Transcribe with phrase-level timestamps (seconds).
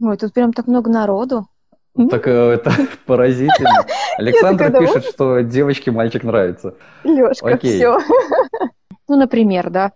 [0.00, 1.46] Ой, тут прям так много народу.
[2.10, 2.72] Так э, это
[3.06, 3.86] поразительно.
[4.18, 6.74] Александр пишет, что девочке мальчик нравится.
[7.04, 7.98] Лешка, все.
[9.06, 9.92] Ну, например, да.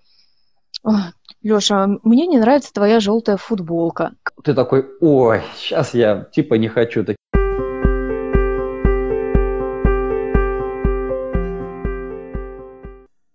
[1.43, 4.13] Леша, мне не нравится твоя желтая футболка.
[4.45, 7.17] Ты такой, ой, сейчас я типа не хочу так.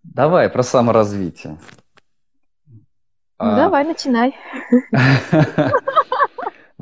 [0.03, 1.57] Давай про саморазвитие.
[3.39, 3.55] А...
[3.55, 4.35] Давай, начинай.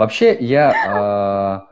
[0.02, 1.68] Вообще, я а,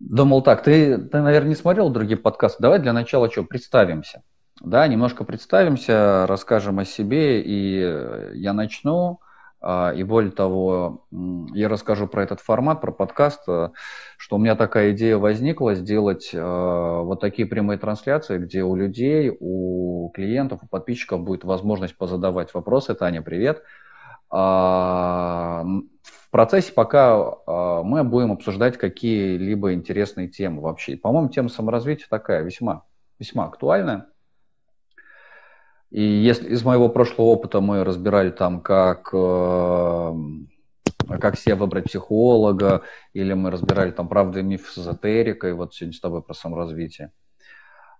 [0.00, 2.60] думал так, ты, ты, наверное, не смотрел другие подкасты.
[2.60, 4.24] Давай для начала что, представимся.
[4.60, 9.20] Да, немножко представимся, расскажем о себе, и я начну.
[9.60, 11.06] А, и более того,
[11.54, 13.68] я расскажу про этот формат, про подкаст, э,
[14.18, 19.30] что у меня такая идея возникла сделать э, вот такие прямые трансляции, где у людей,
[19.38, 22.96] у клиентов, у подписчиков будет возможность позадавать вопросы.
[22.96, 23.62] Таня, привет.
[26.36, 27.14] Процессе пока
[27.46, 30.94] а, мы будем обсуждать какие-либо интересные темы вообще.
[30.94, 32.84] По-моему, тема саморазвития такая весьма,
[33.18, 34.08] весьма актуальная.
[35.90, 40.14] И если из моего прошлого опыта мы разбирали там, как, э,
[41.08, 42.82] как себе выбрать психолога,
[43.14, 47.12] или мы разбирали там правда и миф с эзотерикой, вот сегодня с тобой про саморазвитие.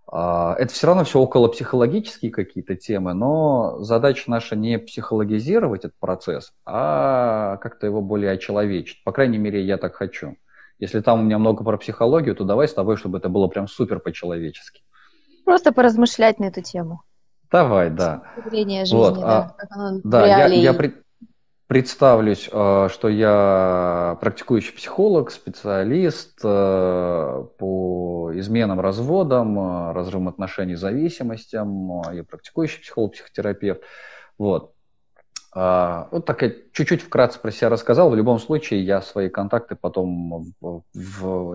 [0.08, 5.98] А, это все равно все около психологические какие-то темы, но задача наша не психологизировать этот
[5.98, 9.02] процесс, а как-то его более очеловечить.
[9.04, 10.36] По крайней мере, я так хочу.
[10.78, 13.66] Если там у меня много про психологию, то давай с тобой, чтобы это было прям
[13.66, 14.82] супер по-человечески.
[15.44, 17.02] Просто поразмышлять на эту тему.
[17.50, 18.22] Давай, да.
[18.46, 19.38] Зрение жизни, вот, да.
[19.38, 20.74] А, как оно да, я, я,
[21.66, 32.02] Представлюсь, э, что я практикующий психолог, специалист э, по изменам, разводам, э, разрывам отношений, зависимостям.
[32.12, 33.82] Я практикующий психолог, психотерапевт.
[34.38, 34.72] Вот.
[35.54, 38.10] Вот так я чуть-чуть вкратце про себя рассказал.
[38.10, 41.54] В любом случае, я свои контакты потом в, в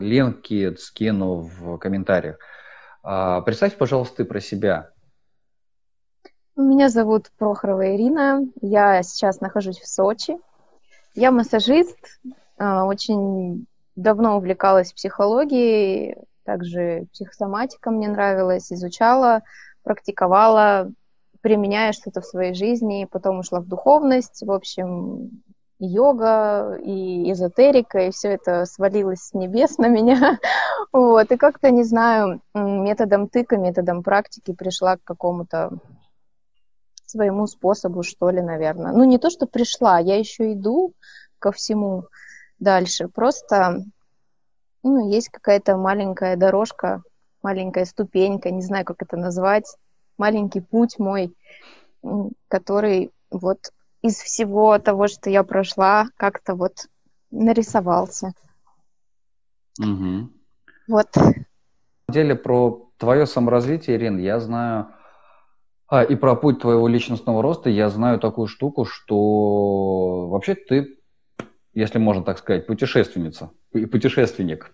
[0.79, 2.39] скину в комментариях.
[3.03, 4.89] Представьте, пожалуйста, ты про себя.
[6.57, 8.45] Меня зовут Прохорова Ирина.
[8.61, 10.37] Я сейчас нахожусь в Сочи.
[11.15, 11.97] Я массажист.
[12.57, 19.43] А, очень давно увлекалась психологией, также психосоматика мне нравилась, изучала,
[19.83, 20.91] практиковала,
[21.41, 25.43] применяя что-то в своей жизни, потом ушла в духовность, в общем,
[25.79, 30.39] йога, и эзотерика, и все это свалилось с небес на меня.
[30.93, 35.71] Вот, и как-то, не знаю, методом тыка, методом практики пришла к какому-то
[37.11, 38.93] своему способу, что ли, наверное.
[38.93, 40.93] Ну, не то, что пришла, я еще иду
[41.39, 42.05] ко всему
[42.59, 43.07] дальше.
[43.07, 43.83] Просто,
[44.83, 47.03] ну, есть какая-то маленькая дорожка,
[47.43, 49.65] маленькая ступенька, не знаю, как это назвать,
[50.17, 51.35] маленький путь мой,
[52.47, 53.71] который вот
[54.01, 56.87] из всего того, что я прошла, как-то вот
[57.29, 58.33] нарисовался.
[59.79, 60.29] Угу.
[60.87, 61.15] Вот.
[61.15, 64.93] На деле про твое саморазвитие, Ирин, я знаю
[65.91, 70.97] а, и про путь твоего личностного роста я знаю такую штуку, что вообще ты,
[71.73, 74.73] если можно так сказать, путешественница и путешественник.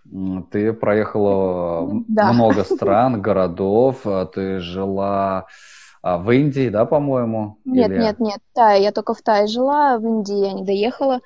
[0.51, 2.31] Ты проехала да.
[2.33, 5.47] много стран, городов, а ты жила
[6.03, 7.57] а, в Индии, да, по-моему?
[7.65, 7.97] Нет, Или...
[7.97, 11.21] нет, нет, Тай, я только в Тае жила, в Индии я не доехала,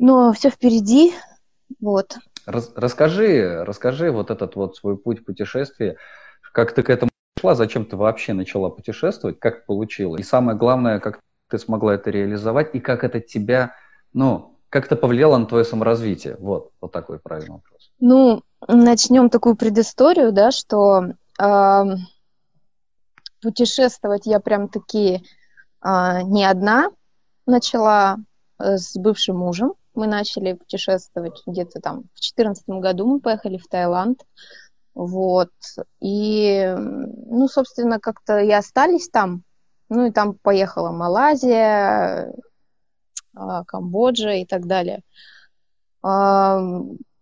[0.00, 1.12] но все впереди,
[1.80, 2.18] вот.
[2.46, 5.98] Рас, расскажи, расскажи вот этот вот свой путь путешествия,
[6.52, 7.12] как ты к этому
[7.42, 10.20] пришла, зачем ты вообще начала путешествовать, как получилось.
[10.20, 11.18] И самое главное, как
[11.50, 13.74] ты смогла это реализовать, и как это тебя,
[14.12, 16.36] ну, как это повлияло на твое саморазвитие.
[16.38, 17.90] Вот, вот такой правильный вопрос.
[17.98, 21.82] Ну, начнем такую предысторию, да, что э,
[23.42, 25.22] путешествовать я прям таки
[25.84, 26.90] э, не одна
[27.46, 28.18] начала
[28.60, 29.74] э, с бывшим мужем.
[29.94, 34.20] Мы начали путешествовать где-то там в 2014 году, мы поехали в Таиланд.
[34.94, 35.50] Вот.
[36.00, 39.42] И, ну, собственно, как-то и остались там.
[39.88, 42.32] Ну, и там поехала Малайзия,
[43.34, 45.02] а, Камбоджа и так далее.
[46.02, 46.60] А,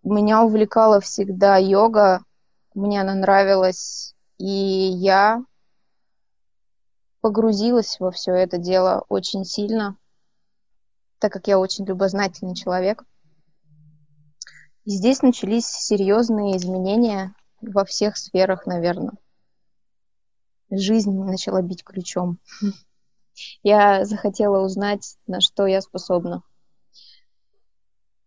[0.02, 2.22] меня увлекала всегда йога,
[2.74, 5.44] мне она нравилась, и я
[7.20, 9.96] погрузилась во все это дело очень сильно,
[11.18, 13.04] так как я очень любознательный человек.
[14.84, 19.12] И здесь начались серьезные изменения во всех сферах, наверное.
[20.70, 22.38] Жизнь начала бить ключом.
[23.62, 26.42] Я захотела узнать, на что я способна.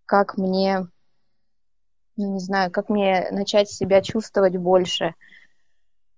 [0.06, 0.88] Как мне,
[2.18, 5.16] ну не знаю, как мне начать себя чувствовать больше.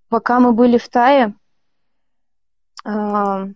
[0.08, 1.34] Пока мы были в Тае,
[2.84, 3.46] а,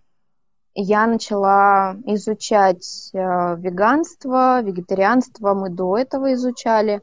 [0.73, 3.17] я начала изучать э,
[3.57, 5.53] веганство, вегетарианство.
[5.53, 7.01] Мы до этого изучали.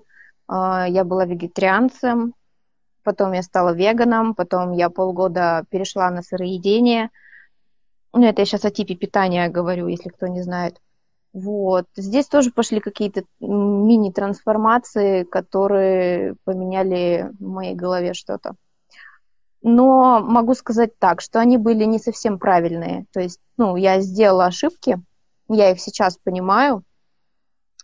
[0.48, 2.34] Э, я была вегетарианцем,
[3.08, 7.08] потом я стала веганом, потом я полгода перешла на сыроедение.
[8.12, 10.78] Ну, это я сейчас о типе питания говорю, если кто не знает.
[11.32, 11.86] Вот.
[11.96, 18.56] Здесь тоже пошли какие-то мини-трансформации, которые поменяли в моей голове что-то.
[19.62, 23.06] Но могу сказать так, что они были не совсем правильные.
[23.14, 25.00] То есть, ну, я сделала ошибки,
[25.48, 26.82] я их сейчас понимаю.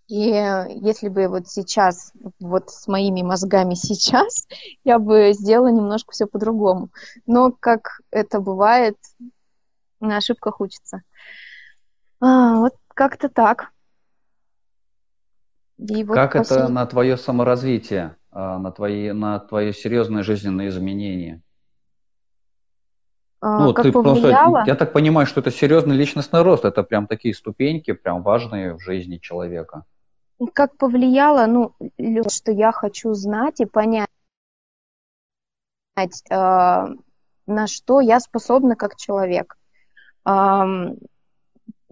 [0.06, 4.47] И если бы вот сейчас, вот с моими мозгами сейчас,
[4.85, 6.91] я бы сделала немножко все по-другому.
[7.27, 8.97] Но как это бывает,
[10.01, 11.03] на ошибках учится.
[12.21, 13.71] А, вот как-то так.
[15.79, 16.56] И вот как после...
[16.56, 21.43] это на твое саморазвитие, а, на, твои, на твое серьезное жизненное изменение?
[23.41, 24.53] А, ну, как ты повлияло?
[24.53, 28.75] просто, я так понимаю, что это серьезный личностный рост, это прям такие ступеньки, прям важные
[28.75, 29.85] в жизни человека.
[30.52, 31.75] Как повлияло, ну,
[32.29, 34.08] что я хочу знать и понять,
[35.96, 36.35] э,
[37.46, 39.56] на что я способна как человек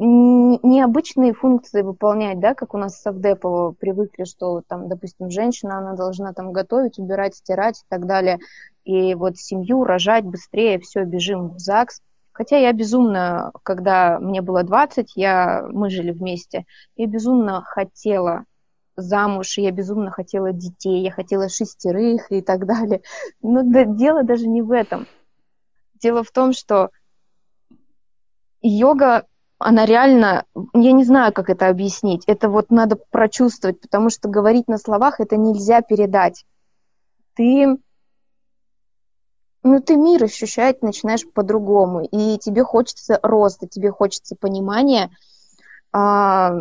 [0.03, 5.95] необычные функции выполнять, да, как у нас в Совдепово привыкли, что там, допустим, женщина, она
[5.95, 8.39] должна там готовить, убирать, стирать и так далее,
[8.85, 12.01] и вот семью рожать быстрее, все, бежим в ЗАГС.
[12.33, 16.65] Хотя я безумно, когда мне было 20, я, мы жили вместе,
[16.97, 18.45] я безумно хотела
[18.97, 23.03] замуж, я безумно хотела детей, я хотела шестерых и так далее.
[23.43, 25.07] Но да, дело даже не в этом.
[26.01, 26.91] Дело в том, что
[28.61, 29.27] йога
[29.65, 30.45] она реально,
[30.75, 32.25] я не знаю, как это объяснить.
[32.27, 36.45] Это вот надо прочувствовать, потому что говорить на словах это нельзя передать.
[37.35, 37.79] Ты,
[39.63, 45.11] ну, ты мир ощущать начинаешь по-другому, и тебе хочется роста, тебе хочется понимания,
[45.95, 46.53] а,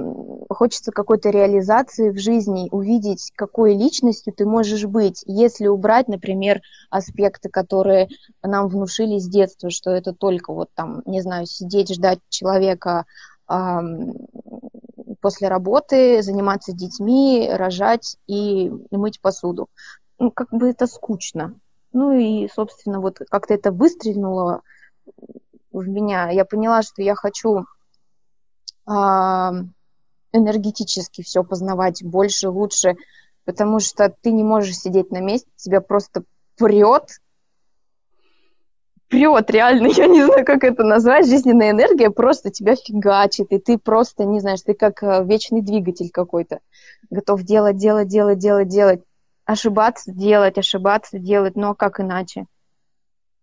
[0.49, 7.49] хочется какой-то реализации в жизни, увидеть, какой личностью ты можешь быть, если убрать, например, аспекты,
[7.49, 8.09] которые
[8.43, 13.05] нам внушили с детства, что это только вот там, не знаю, сидеть, ждать человека
[13.47, 13.81] а,
[15.21, 19.69] после работы, заниматься детьми, рожать и мыть посуду.
[20.19, 21.55] Ну, как бы это скучно.
[21.93, 24.61] Ну и, собственно, вот как-то это выстрелило
[25.71, 26.29] в меня.
[26.29, 27.65] Я поняла, что я хочу
[30.33, 32.95] энергетически все познавать больше, лучше,
[33.45, 36.23] потому что ты не можешь сидеть на месте, тебя просто
[36.57, 37.19] прет,
[39.07, 43.77] прет, реально, я не знаю, как это назвать, жизненная энергия просто тебя фигачит, и ты
[43.77, 46.59] просто, не знаешь, ты как э, вечный двигатель какой-то,
[47.09, 49.01] готов делать, делать, делать, делать, делать,
[49.51, 52.45] ошибаться, делать, ошибаться, делать, но как иначе?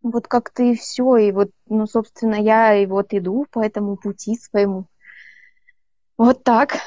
[0.02, 4.37] Вот как-то и все, и вот, ну, собственно, я и вот иду по этому пути
[4.37, 4.87] своему.
[6.16, 6.78] Вот так.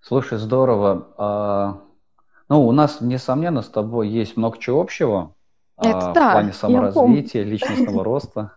[0.00, 1.14] Слушай, здорово.
[1.18, 1.82] А,
[2.48, 5.34] ну, у нас, несомненно, с тобой есть много чего общего
[5.76, 8.56] а, Это а, да, в плане саморазвития, личностного роста.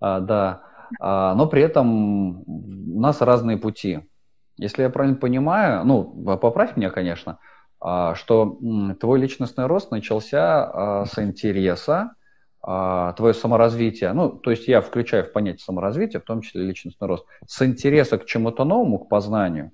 [0.00, 0.62] А, да.
[1.00, 4.08] А, но при этом у нас разные пути.
[4.56, 6.04] Если я правильно понимаю, ну,
[6.36, 7.38] поправь меня, конечно,
[7.80, 8.58] а, что
[9.00, 12.14] твой личностный рост начался а, с интереса,
[12.62, 17.08] а, твое саморазвитие, ну, то есть я включаю в понятие саморазвития, в том числе личностный
[17.08, 19.72] рост, с интереса к чему-то новому, к познанию,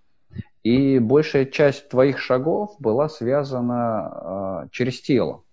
[0.62, 5.44] и большая часть твоих шагов была связана через тело,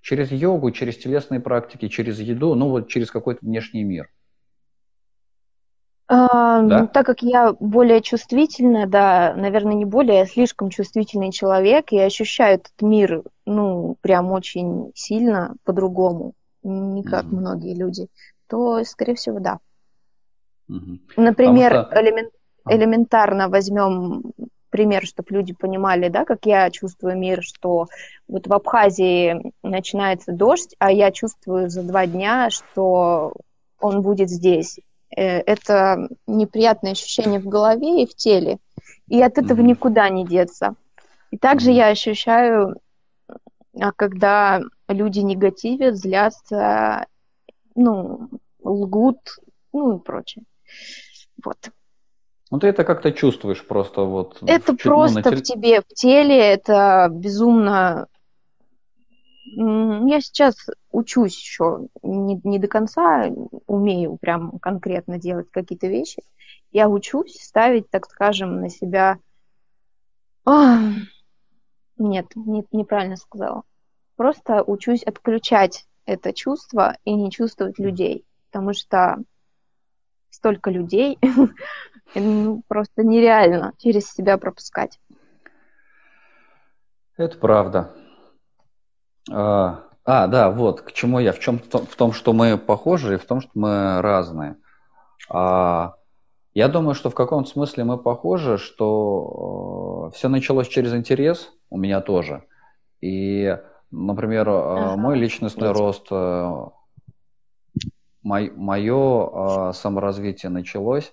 [0.00, 4.08] через йогу, через телесные практики, через еду, ну вот через какой-то внешний мир.
[6.10, 6.88] Да?
[6.88, 12.56] Так как я более чувствительная, да, наверное, не более, я слишком чувствительный человек, и ощущаю
[12.56, 17.36] этот мир, ну, прям очень сильно по-другому не как mm-hmm.
[17.36, 18.08] многие люди,
[18.48, 19.58] то, скорее всего, да.
[20.70, 20.98] Mm-hmm.
[21.16, 22.00] Например, что...
[22.00, 22.32] элемент,
[22.68, 24.32] элементарно возьмем
[24.70, 27.88] пример, чтобы люди понимали, да, как я чувствую мир, что
[28.28, 33.32] вот в Абхазии начинается дождь, а я чувствую за два дня, что
[33.80, 34.78] он будет здесь.
[35.16, 38.58] Э, это неприятное ощущение в голове и в теле,
[39.08, 40.74] и от этого никуда не деться.
[41.30, 42.76] И также я ощущаю,
[43.78, 47.06] а когда люди негативят, злятся,
[47.74, 48.28] ну,
[48.62, 49.18] лгут,
[49.72, 50.44] ну и прочее.
[51.44, 51.56] Вот.
[52.50, 54.38] Ну, ты это как-то чувствуешь просто вот.
[54.42, 55.36] Это в, просто ну, теле...
[55.36, 58.08] в тебе, в теле, это безумно...
[59.52, 60.54] Я сейчас
[60.90, 63.30] учусь еще, не, не до конца
[63.66, 66.22] умею прям конкретно делать какие-то вещи.
[66.70, 69.18] Я учусь ставить, так скажем, на себя...
[70.46, 73.64] Нет, нет, неправильно сказала.
[74.16, 78.24] Просто учусь отключать это чувство и не чувствовать людей.
[78.50, 79.18] потому что
[80.30, 81.18] столько людей,
[82.14, 84.98] ну, просто нереально через себя пропускать.
[87.16, 87.94] Это правда.
[89.30, 91.32] А, а, да, вот к чему я.
[91.32, 94.56] В чем в том, что мы похожи, и в том, что мы разные.
[95.28, 95.94] А,
[96.52, 101.78] я думаю, что в каком-то смысле мы похожи, что э, все началось через интерес, у
[101.78, 102.42] меня тоже.
[103.00, 103.56] И,
[103.92, 105.80] например, э, ага, мой личностный видите.
[105.80, 106.64] рост, э,
[108.24, 111.12] мой, мое э, саморазвитие началось,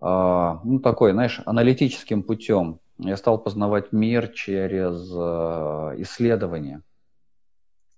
[0.00, 2.80] э, ну, такой, знаешь, аналитическим путем.
[2.98, 6.82] Я стал познавать мир через э, исследования,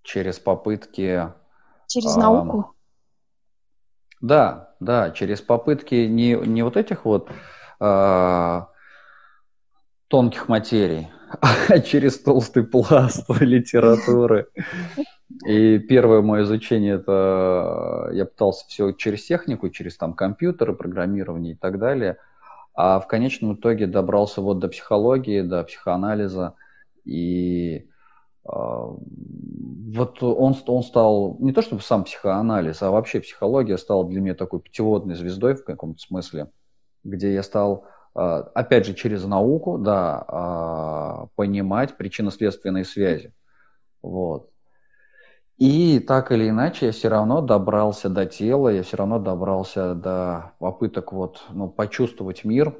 [0.05, 1.33] через попытки...
[1.89, 2.75] Через э, науку?
[4.21, 7.31] Да, да, через попытки не, не вот этих вот
[7.81, 8.61] э,
[10.09, 11.09] тонких материй,
[11.41, 14.49] а через толстый пласт литературы.
[15.47, 21.57] И первое мое изучение это я пытался все через технику, через там компьютеры, программирование и
[21.57, 22.19] так далее.
[22.75, 26.55] А в конечном итоге добрался вот до психологии, до психоанализа.
[27.05, 27.94] И а,
[28.45, 34.35] вот он, он стал, не то чтобы сам психоанализ, а вообще психология стала для меня
[34.35, 36.51] такой путеводной звездой в каком-то смысле,
[37.05, 43.33] где я стал, а, опять же, через науку, да, а, понимать причинно-следственные связи.
[44.03, 44.51] Вот.
[45.57, 50.53] И так или иначе я все равно добрался до тела, я все равно добрался до
[50.59, 52.77] попыток вот, ну, почувствовать мир.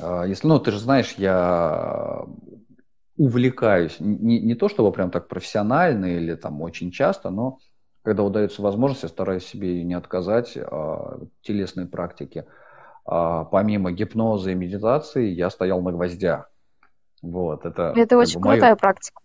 [0.00, 2.24] Если, ну, ты же знаешь, я
[3.16, 3.96] увлекаюсь.
[4.00, 7.58] Не, не то чтобы прям так профессионально или там очень часто, но
[8.02, 12.46] когда удается возможность, я стараюсь себе не отказать а, телесной практике.
[13.06, 16.50] А, помимо гипноза и медитации, я стоял на гвоздях.
[17.22, 18.76] Вот, это это очень бы, крутая мое...
[18.76, 19.22] практика.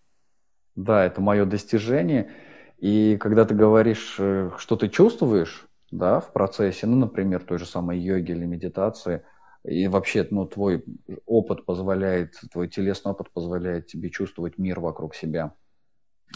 [0.75, 2.31] Да, это мое достижение.
[2.77, 7.65] И когда ты говоришь, э, что ты чувствуешь да, в процессе, ну, например, той же
[7.65, 9.23] самой йоги или медитации–
[9.63, 10.83] и вообще, ну, твой
[11.25, 15.53] опыт позволяет, твой телесный опыт позволяет тебе чувствовать мир вокруг себя.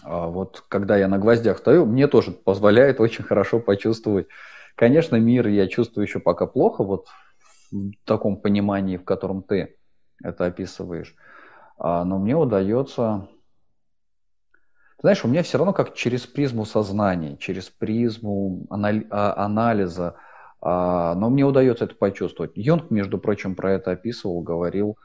[0.03, 4.27] А вот когда я на гвоздях стою, мне тоже позволяет очень хорошо почувствовать.
[4.75, 7.08] Конечно, мир я чувствую еще пока плохо, вот
[7.72, 9.77] в таком понимании, в котором ты
[10.24, 11.15] это описываешь.
[11.77, 13.27] А, но мне удается...
[15.01, 20.15] знаешь, у меня все равно как через призму сознания, через призму а, анализа,
[20.63, 22.51] но мне удается это почувствовать.
[22.55, 24.98] Йонг, между прочим, про это описывал, говорил,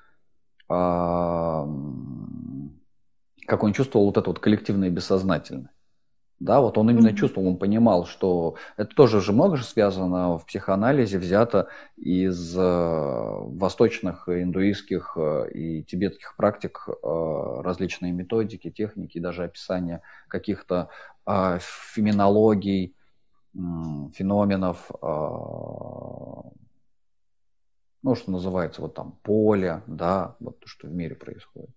[0.68, 1.66] а,
[3.46, 5.70] как он чувствовал вот это вот коллективное бессознательное.
[6.40, 10.46] Да, вот он именно чувствовал, он понимал, что это тоже же много же связано в
[10.46, 19.42] психоанализе, взято из э, восточных индуистских э, и тибетских практик э, различные методики, техники, даже
[19.42, 20.90] описание каких-то
[21.26, 22.94] э, феминологий,
[23.54, 26.42] феноменов, а,
[28.02, 31.70] ну, что называется, вот там поле, да, вот то, что в мире происходит.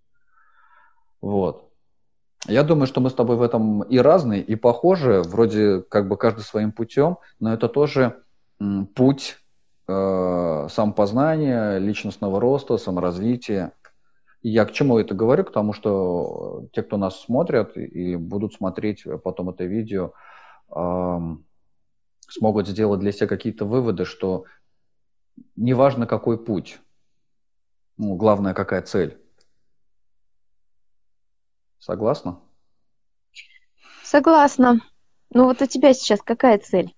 [1.19, 1.71] Вот.
[2.47, 6.17] Я думаю, что мы с тобой в этом и разные, и похожи, вроде как бы
[6.17, 8.23] каждый своим путем, но это тоже
[8.95, 9.37] путь
[9.87, 13.73] э, самопознания, личностного роста, саморазвития.
[14.41, 15.43] И я к чему это говорю?
[15.43, 20.13] К тому, что те, кто нас смотрят и будут смотреть потом это видео,
[20.75, 21.19] э,
[22.31, 24.45] смогут сделать для себя какие-то выводы, что
[25.55, 26.79] неважно какой путь,
[27.97, 29.21] ну, главное какая цель.
[31.79, 32.39] Согласна?
[34.03, 34.79] Согласна.
[35.33, 36.95] Ну вот у тебя сейчас какая цель?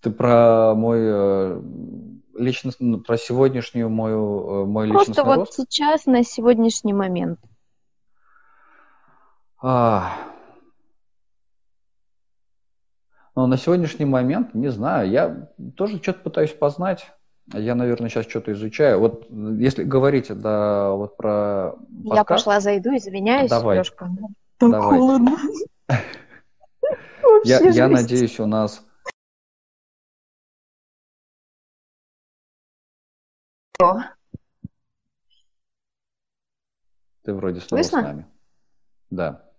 [0.00, 1.62] Ты про мой э,
[2.34, 5.54] личностный, ну, про сегодняшнюю мою, э, мой Просто личностный вот рост?
[5.54, 7.40] сейчас, на сегодняшний момент.
[9.62, 10.33] А,
[13.34, 17.10] но на сегодняшний момент, не знаю, я тоже что-то пытаюсь познать.
[17.52, 19.00] Я, наверное, сейчас что-то изучаю.
[19.00, 21.74] Вот если говорить да, вот про
[22.04, 22.16] подкаст...
[22.16, 23.78] Я пошла зайду, извиняюсь, Давай.
[23.78, 24.08] Лешка.
[24.58, 24.98] Так Давай.
[24.98, 25.36] холодно.
[27.44, 28.84] Я, я надеюсь, у нас...
[37.22, 38.00] Ты вроде снова Слышно?
[38.00, 38.26] с нами.
[39.10, 39.50] Да.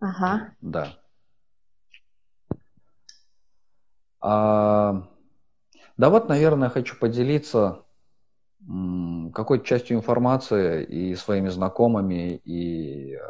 [0.00, 0.52] Ага.
[0.60, 0.98] Да.
[4.20, 5.08] А,
[5.96, 7.84] да вот, наверное, хочу поделиться
[9.32, 13.20] какой-то частью информации и своими знакомыми, и э,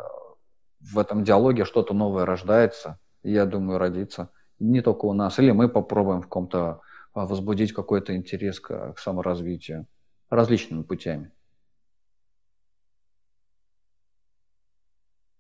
[0.80, 4.30] в этом диалоге что-то новое рождается, я думаю, родится.
[4.58, 6.80] Не только у нас, или мы попробуем в ком-то
[7.12, 9.86] а, возбудить какой-то интерес к, к саморазвитию
[10.30, 11.32] различными путями.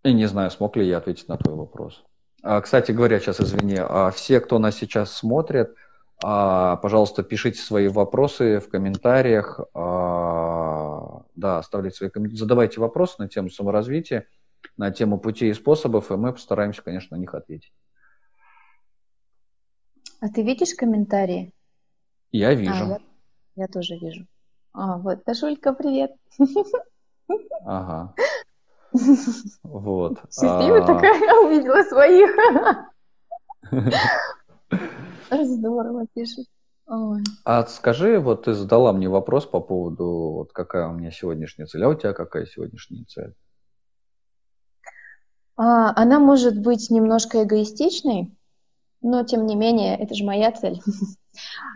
[0.04, 2.04] И не знаю, смог ли я ответить на твой вопрос.
[2.42, 5.74] А, кстати говоря, сейчас извини, а все, кто нас сейчас смотрит,
[6.22, 9.60] а, пожалуйста, пишите свои вопросы в комментариях.
[9.74, 12.38] Да, оставляйте свои комментарии.
[12.38, 14.26] Задавайте вопросы на тему саморазвития,
[14.76, 17.72] на тему путей и способов, и мы постараемся, конечно, на них ответить.
[20.20, 21.54] А ты видишь комментарии?
[22.32, 22.72] Я вижу.
[22.72, 22.98] А, я,
[23.54, 24.26] я тоже вижу.
[24.72, 26.10] А, вот, Дашулька, привет.
[27.64, 28.14] Ага.
[29.62, 30.18] Вот.
[30.32, 31.12] Счастливая такая,
[31.44, 32.30] увидела своих.
[35.30, 36.46] Здорово пишет.
[36.86, 37.22] Ой.
[37.44, 41.84] А скажи, вот ты задала мне вопрос по поводу, вот какая у меня сегодняшняя цель,
[41.84, 43.34] а у тебя какая сегодняшняя цель?
[45.56, 48.34] А, она может быть немножко эгоистичной,
[49.02, 50.80] но тем не менее, это же моя цель.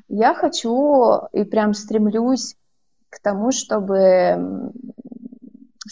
[0.09, 2.57] Я хочу и прям стремлюсь
[3.11, 4.73] к тому, чтобы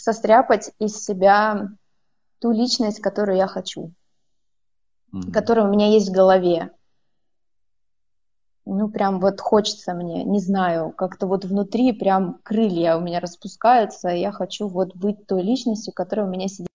[0.01, 1.69] состряпать из себя
[2.39, 3.91] ту личность, которую я хочу,
[5.13, 5.31] mm-hmm.
[5.31, 6.71] которая у меня есть в голове.
[8.65, 14.09] Ну, прям вот хочется мне, не знаю, как-то вот внутри прям крылья у меня распускаются,
[14.09, 16.70] и я хочу вот быть той личностью, которая у меня сидит.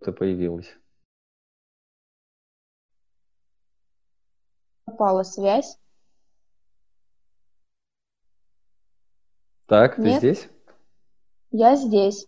[0.00, 0.76] Появилась.
[4.84, 5.78] Попала связь.
[9.66, 10.20] Так, Нет?
[10.20, 10.48] ты здесь?
[11.50, 12.26] Я здесь.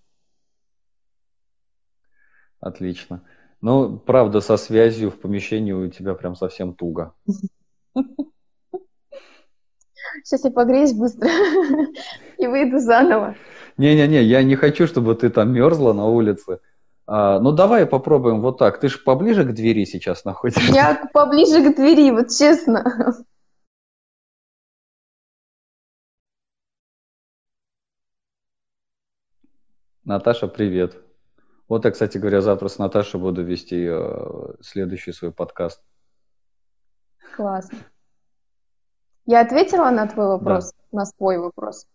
[2.60, 3.26] Отлично.
[3.62, 7.14] Ну, правда, со связью в помещении у тебя прям совсем туго.
[10.24, 11.28] Сейчас я погреюсь быстро
[12.38, 13.36] и выйду заново.
[13.76, 16.60] Не-не-не, я не хочу, чтобы ты там мерзла на улице.
[17.12, 18.78] А, ну, давай попробуем вот так.
[18.78, 20.72] Ты же поближе к двери сейчас находишься.
[20.72, 22.84] Я поближе к двери, вот честно.
[30.04, 30.98] Наташа, привет.
[31.68, 35.82] Вот я, кстати говоря, завтра с Наташей буду вести э, следующий свой подкаст.
[37.34, 37.78] Классно.
[39.26, 40.98] Я ответила на твой вопрос, да.
[40.98, 41.88] на свой вопрос?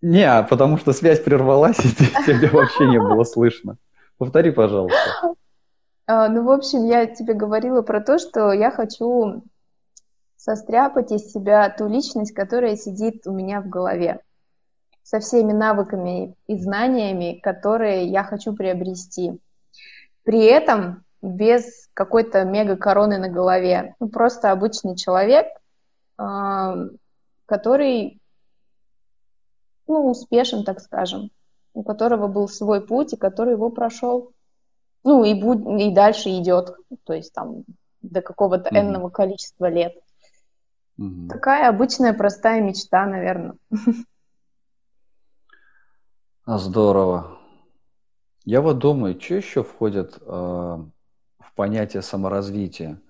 [0.00, 1.88] Не, потому что связь прервалась, и
[2.24, 3.76] тебя вообще не было слышно.
[4.20, 5.34] Повтори, пожалуйста.
[6.06, 9.42] А, ну, в общем, я тебе говорила про то, что я хочу
[10.36, 14.20] состряпать из себя ту личность, которая сидит у меня в голове,
[15.02, 19.40] со всеми навыками и знаниями, которые я хочу приобрести.
[20.22, 23.94] При этом без какой-то мега короны на голове.
[24.00, 25.46] Ну, просто обычный человек,
[26.18, 26.74] а,
[27.46, 28.20] который
[29.86, 31.30] ну, успешен, так скажем
[31.74, 34.32] у которого был свой путь и который его прошел.
[35.04, 35.80] Ну, и, буд...
[35.80, 37.64] и дальше идет, то есть там
[38.02, 38.80] до какого-то mm-hmm.
[38.80, 39.94] энного количества лет.
[40.98, 41.28] Mm-hmm.
[41.28, 43.54] Такая обычная простая мечта, наверное.
[46.44, 47.38] А здорово.
[48.44, 53.00] Я вот думаю, что еще входит э, в понятие саморазвития?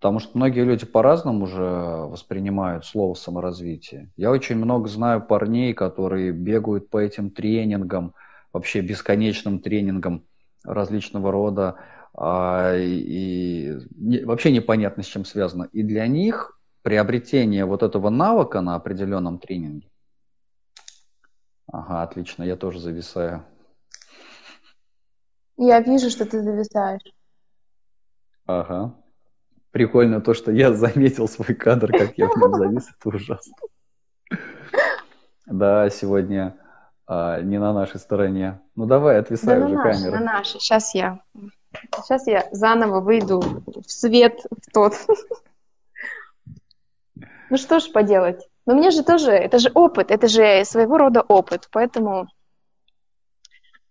[0.00, 4.10] Потому что многие люди по-разному уже воспринимают слово саморазвитие.
[4.16, 8.14] Я очень много знаю парней, которые бегают по этим тренингам,
[8.50, 10.24] вообще бесконечным тренингам
[10.64, 11.76] различного рода,
[12.14, 15.64] а, и, и вообще непонятно, с чем связано.
[15.64, 19.90] И для них приобретение вот этого навыка на определенном тренинге.
[21.70, 23.44] Ага, отлично, я тоже зависаю.
[25.58, 27.02] Я вижу, что ты зависаешь.
[28.46, 28.96] Ага.
[29.70, 33.54] Прикольно то, что я заметил свой кадр, как я в нем завис, это ужасно.
[35.46, 36.56] Да, сегодня
[37.06, 38.60] а, не на нашей стороне.
[38.76, 40.12] Ну давай, отвисай да уже на камеру.
[40.12, 40.60] На нашей.
[40.60, 41.20] Сейчас я,
[41.96, 44.94] сейчас я заново выйду в свет в тот.
[47.50, 48.48] Ну что ж поделать.
[48.64, 52.28] Но мне же тоже, это же опыт, это же своего рода опыт, поэтому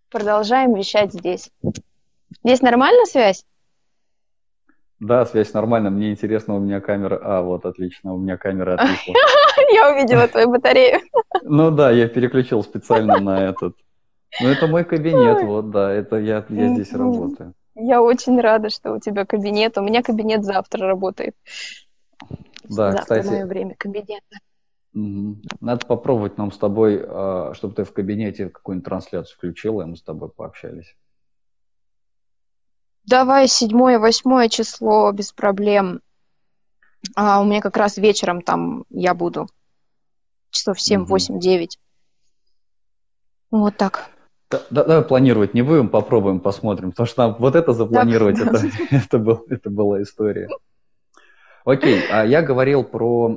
[0.09, 1.51] продолжаем вещать здесь.
[2.43, 3.45] Здесь нормальная связь?
[4.99, 5.91] Да, связь нормальная.
[5.91, 7.19] Мне интересно, у меня камера...
[7.21, 9.13] А, вот, отлично, у меня камера отвисла.
[9.73, 11.01] Я увидела твою батарею.
[11.43, 13.75] Ну да, я переключил специально на этот.
[14.41, 17.53] Ну, это мой кабинет, вот, да, это я, я здесь работаю.
[17.75, 19.77] Я очень рада, что у тебя кабинет.
[19.77, 21.35] У меня кабинет завтра работает.
[22.63, 23.27] Да, завтра кстати.
[23.27, 24.37] мое время кабинета.
[24.93, 29.95] Надо попробовать нам с тобой, а, чтобы ты в кабинете какую-нибудь трансляцию включила, и мы
[29.95, 30.95] с тобой пообщались.
[33.09, 36.01] Давай седьмое, восьмое число без проблем.
[37.15, 39.47] А у меня как раз вечером там я буду.
[40.51, 41.79] Часов семь, восемь, девять.
[43.49, 44.11] Вот так.
[44.51, 46.91] Да, да, давай планировать не будем, попробуем, посмотрим.
[46.91, 50.47] Потому что нам вот это запланировать, это, это, был, это была история.
[51.65, 53.27] Окей, а я говорил про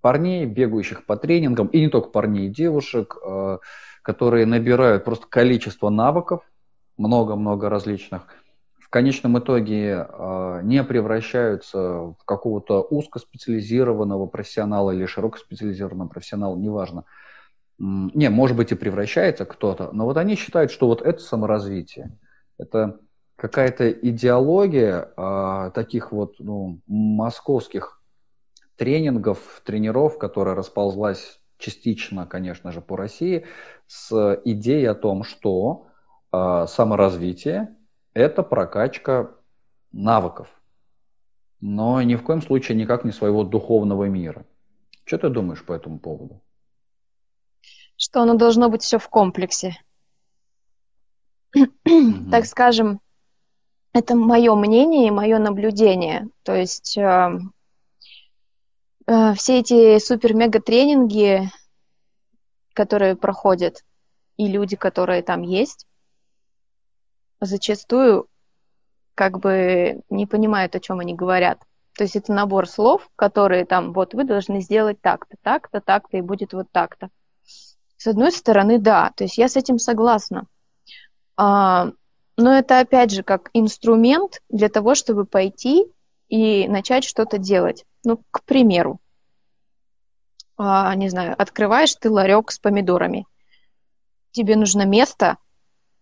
[0.00, 3.58] парней, бегающих по тренингам, и не только парней, девушек, э,
[4.00, 6.49] которые набирают просто количество навыков,
[7.00, 8.26] много-много различных,
[8.78, 17.04] в конечном итоге э, не превращаются в какого-то узкоспециализированного профессионала или широкоспециализированного профессионала, неважно.
[17.78, 22.18] Не, может быть и превращается кто-то, но вот они считают, что вот это саморазвитие.
[22.58, 23.00] Это
[23.36, 28.02] какая-то идеология а, таких вот ну, московских
[28.76, 33.46] тренингов, тренеров, которая расползлась частично, конечно же, по России,
[33.86, 35.86] с идеей о том, что
[36.32, 37.76] саморазвитие–
[38.14, 39.34] это прокачка
[39.92, 40.48] навыков,
[41.60, 44.46] но ни в коем случае никак не своего духовного мира.
[45.04, 46.40] Что ты думаешь по этому поводу?
[47.96, 49.76] Что оно должно быть все в комплексе.
[52.30, 53.00] Так скажем,
[53.92, 56.28] это мое мнение и мое наблюдение.
[56.44, 57.40] То есть э,
[59.06, 61.50] э, все эти супер-мега-тренинги,
[62.72, 63.84] которые проходят,
[64.36, 65.86] и люди, которые там есть,
[67.40, 68.26] зачастую
[69.14, 71.62] как бы не понимают, о чем они говорят.
[71.96, 76.22] То есть это набор слов, которые там, вот вы должны сделать так-то, так-то, так-то, и
[76.22, 77.10] будет вот так-то.
[77.96, 80.46] С одной стороны, да, то есть я с этим согласна.
[81.36, 81.90] А,
[82.36, 85.84] но это опять же как инструмент для того, чтобы пойти
[86.28, 87.84] и начать что-то делать.
[88.04, 89.00] Ну, к примеру,
[90.56, 93.26] а, не знаю, открываешь ты ларек с помидорами.
[94.30, 95.36] Тебе нужно место,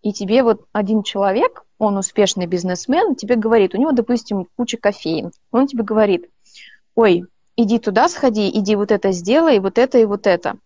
[0.08, 5.32] и тебе вот один человек, он успешный бизнесмен, тебе говорит, у него, допустим, куча кофеин.
[5.52, 6.28] Он тебе говорит,
[6.94, 7.24] ой,
[7.56, 10.56] иди туда сходи, иди вот это сделай, вот это и вот это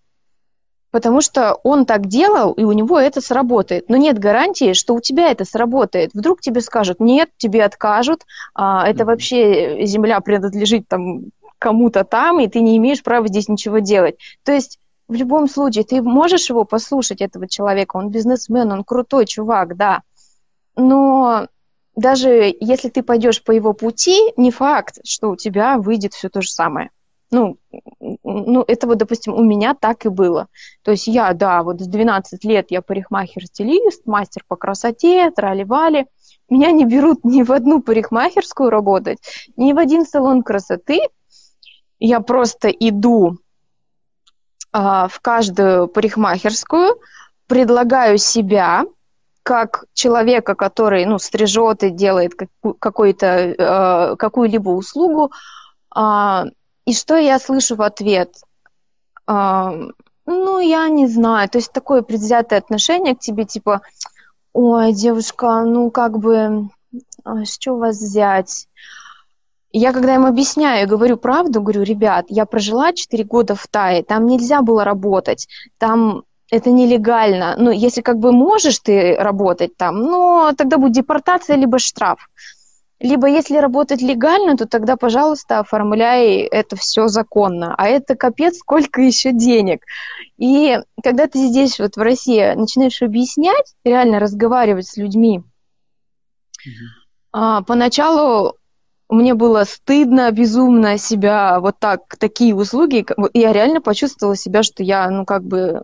[0.93, 3.89] потому что он так делал, и у него это сработает.
[3.89, 6.11] Но нет гарантии, что у тебя это сработает.
[6.15, 8.25] Вдруг тебе скажут, нет, тебе откажут,
[8.55, 11.23] а, это вообще земля принадлежит там
[11.59, 14.17] кому-то там, и ты не имеешь права здесь ничего делать.
[14.45, 19.27] То есть в любом случае ты можешь его послушать, этого человека, он бизнесмен, он крутой
[19.27, 20.03] чувак, да,
[20.77, 21.49] но
[21.95, 26.41] даже если ты пойдешь по его пути, не факт, что у тебя выйдет все то
[26.41, 26.91] же самое.
[27.31, 27.57] Ну,
[28.23, 30.49] ну, это вот, допустим, у меня так и было.
[30.83, 36.07] То есть я, да, вот с 12 лет я парикмахер-стилист, мастер по красоте, трали-вали.
[36.51, 39.19] Меня не берут ни в одну парикмахерскую работать,
[39.57, 41.01] ни в один салон красоты.
[41.99, 43.39] Я просто иду
[44.73, 46.99] а, в каждую парикмахерскую,
[47.47, 48.85] предлагаю себя
[49.43, 52.33] как человека, который, ну, стрижет и делает
[52.79, 55.33] какую-то, э, какую-либо услугу,
[55.95, 56.45] э,
[56.85, 58.31] и что я слышу в ответ?
[59.27, 59.75] А,
[60.27, 61.49] ну, я не знаю.
[61.49, 63.83] То есть такое предвзятое отношение к тебе, типа,
[64.53, 66.71] ой, девушка, ну, как бы,
[67.25, 68.69] с чего вас взять?
[69.73, 74.27] Я когда им объясняю, говорю правду, говорю, ребят, я прожила 4 года в Тае, там
[74.27, 77.57] нельзя было работать, там это нелегально.
[77.59, 82.29] Ну, если как бы можешь ты работать там, но тогда будет депортация либо штраф.
[83.01, 87.75] Либо если работать легально, то тогда, пожалуйста, оформляй это все законно.
[87.77, 89.85] А это капец, сколько еще денег.
[90.37, 96.71] И когда ты здесь, вот в России, начинаешь объяснять, реально разговаривать с людьми, mm-hmm.
[97.33, 98.57] а, поначалу
[99.09, 103.05] мне было стыдно безумно себя вот так, такие услуги.
[103.35, 105.83] Я реально почувствовала себя, что я, ну, как бы,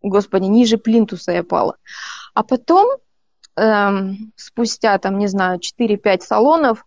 [0.00, 1.76] господи, ниже плинтуса я пала.
[2.34, 2.88] А потом
[3.56, 6.86] эм, спустя, там, не знаю, 4-5 салонов,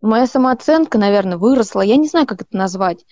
[0.00, 1.82] моя самооценка, наверное, выросла.
[1.82, 3.04] Я не знаю, как это назвать.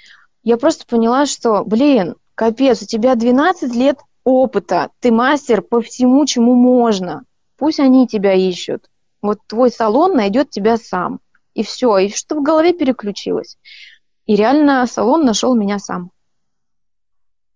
[0.43, 6.25] Я просто поняла, что, блин, капец, у тебя 12 лет опыта, ты мастер по всему,
[6.27, 7.25] чему можно.
[7.57, 8.89] Пусть они тебя ищут.
[9.23, 11.21] Вот твой салон найдет тебя сам.
[11.55, 13.59] И все, и что в голове переключилось.
[14.27, 16.11] И реально салон нашел меня сам.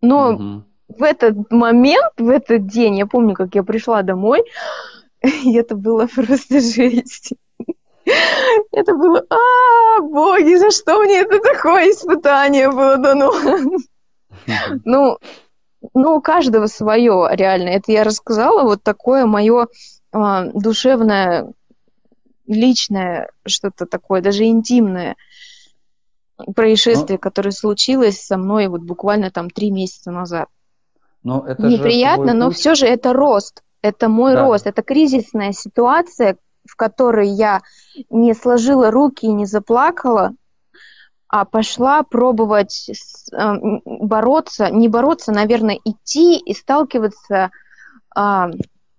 [0.01, 0.65] Но угу
[0.99, 4.43] в этот момент, в этот день, я помню, как я пришла домой,
[5.23, 7.33] и это было просто жесть.
[8.73, 13.33] Это было, а, боги, за что мне это такое испытание было дано?
[14.85, 15.19] Ну,
[15.95, 17.69] ну, у каждого свое, реально.
[17.69, 19.69] Это я рассказала, вот такое мое
[20.13, 21.53] а, душевное,
[22.47, 25.17] личное, что-то такое, даже интимное
[26.55, 30.49] происшествие, ну, которое случилось со мной вот буквально там три месяца назад.
[31.23, 33.63] Но это Неприятно, но все же это рост.
[33.81, 34.47] Это мой да.
[34.47, 34.67] рост.
[34.67, 36.37] Это кризисная ситуация,
[36.69, 37.61] в которой я
[38.11, 40.33] не сложила руки и не заплакала,
[41.29, 43.53] а пошла пробовать э,
[43.85, 47.51] бороться, не бороться, наверное, идти и сталкиваться
[48.15, 48.51] а,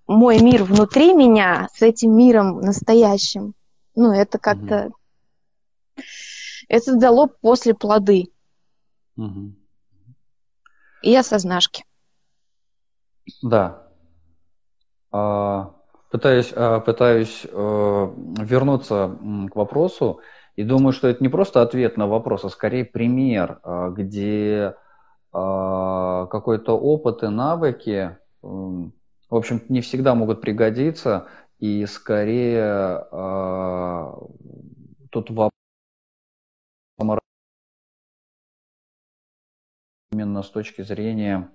[0.07, 3.53] мой мир внутри меня с этим миром настоящим.
[3.95, 4.91] Ну, это как-то
[6.67, 8.31] Это дало после плоды.
[9.17, 9.53] Угу.
[11.03, 11.85] И осознашки.
[13.41, 13.87] Да.
[15.11, 15.75] А,
[16.09, 19.17] пытаюсь, а, пытаюсь а, вернуться
[19.51, 20.21] к вопросу
[20.55, 24.75] и думаю, что это не просто ответ на вопрос, а скорее пример, а, где
[25.31, 28.17] а, какой-то опыт и навыки,
[29.33, 32.61] в общем не всегда могут пригодиться, и скорее
[33.11, 34.15] а,
[35.09, 35.49] тут вопрос
[40.11, 41.49] именно с точки зрения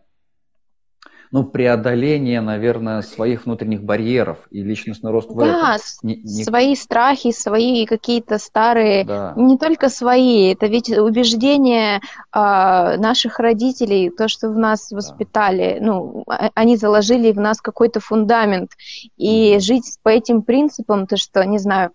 [1.30, 5.86] ну, преодоление, наверное, своих внутренних барьеров и личностный рост в да, этом.
[6.02, 6.44] Не, не...
[6.44, 9.34] свои страхи, свои какие-то старые, да.
[9.36, 12.00] не только свои, это ведь убеждения
[12.32, 15.86] а, наших родителей, то, что в нас воспитали, да.
[15.86, 18.72] ну, а, они заложили в нас какой-то фундамент,
[19.16, 19.60] и mm.
[19.60, 21.90] жить по этим принципам, то, что, не знаю,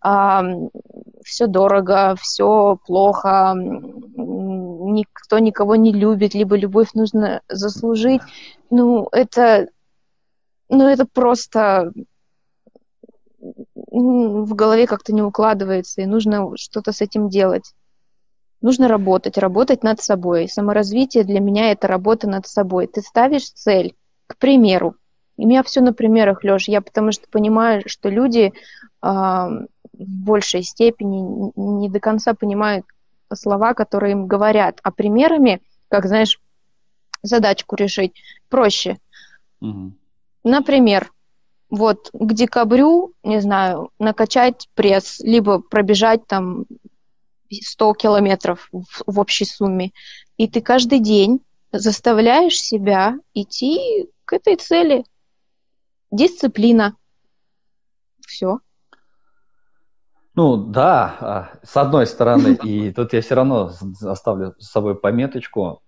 [0.00, 0.44] а,
[1.24, 3.54] все дорого, все плохо,
[4.86, 8.22] никто никого не любит, либо любовь нужно заслужить
[8.70, 9.68] ну, это,
[10.68, 11.92] ну, это просто
[13.38, 17.72] в голове как-то не укладывается, и нужно что-то с этим делать.
[18.60, 20.48] Нужно работать, работать над собой.
[20.48, 22.86] Саморазвитие для меня это работа над собой.
[22.86, 23.94] Ты ставишь цель,
[24.26, 24.96] к примеру.
[25.36, 26.66] И у меня все на примерах, Леш.
[26.68, 28.52] Я потому что понимаю, что люди э,
[29.02, 32.86] в большей степени не до конца понимают
[33.34, 34.80] слова, которые им говорят.
[34.82, 36.40] А примерами, как знаешь,
[37.22, 38.14] задачку решить
[38.48, 38.98] проще.
[39.60, 39.92] Угу.
[40.44, 41.12] Например,
[41.70, 46.66] вот к декабрю, не знаю, накачать пресс, либо пробежать там
[47.50, 49.92] 100 километров в, в общей сумме.
[50.36, 51.40] И ты каждый день
[51.72, 55.04] заставляешь себя идти к этой цели.
[56.10, 56.96] Дисциплина.
[58.26, 58.60] Все.
[60.36, 63.72] Ну да, а, с одной стороны, и тут я все равно
[64.02, 65.80] оставлю с собой пометочку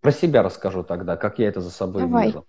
[0.00, 2.26] про себя расскажу тогда, как я это за собой Давай.
[2.26, 2.46] вижу.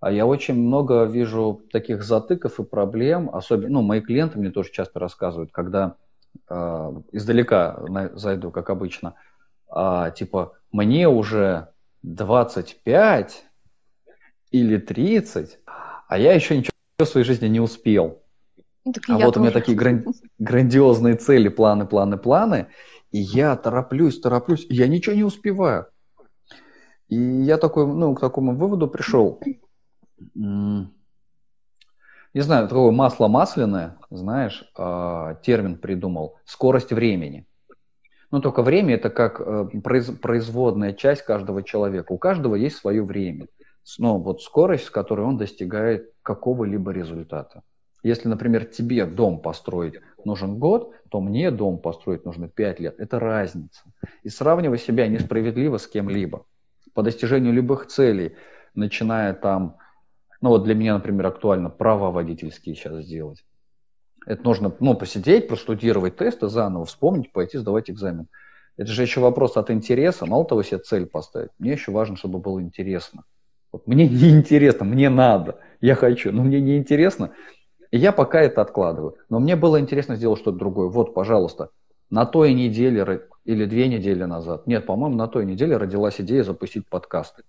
[0.00, 4.72] А я очень много вижу таких затыков и проблем, особенно, ну, мои клиенты мне тоже
[4.72, 5.94] часто рассказывают, когда
[6.50, 7.80] э, издалека
[8.14, 9.14] зайду, как обычно,
[9.74, 11.68] э, типа, мне уже
[12.02, 13.44] 25
[14.50, 15.60] или 30,
[16.08, 18.22] а я еще ничего в своей жизни не успел.
[18.86, 19.38] Ну, так а вот тоже.
[19.38, 20.06] у меня такие гран-
[20.38, 22.68] грандиозные цели, планы, планы, планы,
[23.10, 25.86] и я тороплюсь, тороплюсь, и я ничего не успеваю.
[27.08, 29.40] И я такой, ну, к такому выводу пришел.
[30.34, 36.38] Не знаю, такое масло масляное, знаешь, а, термин придумал.
[36.44, 37.46] Скорость времени.
[38.30, 39.68] Ну, только время это как э,
[40.20, 42.12] производная часть каждого человека.
[42.12, 43.46] У каждого есть свое время.
[43.98, 47.62] Но вот скорость, с которой он достигает какого-либо результата.
[48.06, 53.00] Если, например, тебе дом построить нужен год, то мне дом построить нужно 5 лет.
[53.00, 53.82] Это разница.
[54.22, 56.46] И сравнивать себя несправедливо с кем-либо
[56.94, 58.36] по достижению любых целей,
[58.74, 59.78] начиная там,
[60.40, 63.44] ну вот для меня, например, актуально права водительские сейчас сделать.
[64.24, 68.28] Это нужно, ну, посидеть, простудировать тесты заново, вспомнить, пойти сдавать экзамен.
[68.76, 70.26] Это же еще вопрос от интереса.
[70.26, 71.50] Мало того, себе цель поставить.
[71.58, 73.24] Мне еще важно, чтобы было интересно.
[73.72, 77.32] Вот мне не интересно, мне надо, я хочу, но мне не интересно.
[77.96, 79.16] И я пока это откладываю.
[79.30, 80.88] Но мне было интересно сделать что-то другое.
[80.88, 81.70] Вот, пожалуйста,
[82.10, 86.86] на той неделе или две недели назад, нет, по-моему, на той неделе родилась идея запустить
[86.90, 87.44] подкасты.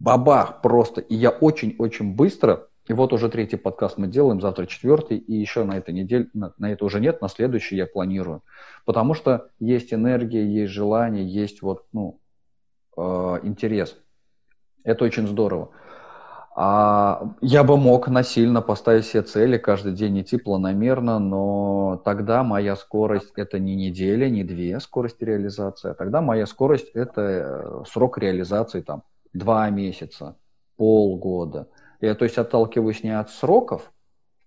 [0.00, 1.02] Бабах просто.
[1.02, 5.62] И я очень-очень быстро, и вот уже третий подкаст мы делаем, завтра четвертый, и еще
[5.62, 8.42] на этой неделе, на, на это уже нет, на следующий я планирую.
[8.84, 12.18] Потому что есть энергия, есть желание, есть вот, ну,
[12.96, 13.02] э,
[13.44, 13.96] интерес.
[14.82, 15.70] Это очень здорово.
[16.56, 22.76] А я бы мог насильно поставить себе цели, каждый день идти планомерно, но тогда моя
[22.76, 28.18] скорость это не неделя, не две скорости реализации, а тогда моя скорость это э, срок
[28.18, 30.36] реализации там два месяца,
[30.76, 31.68] полгода.
[32.00, 33.92] Я то есть отталкиваюсь не от сроков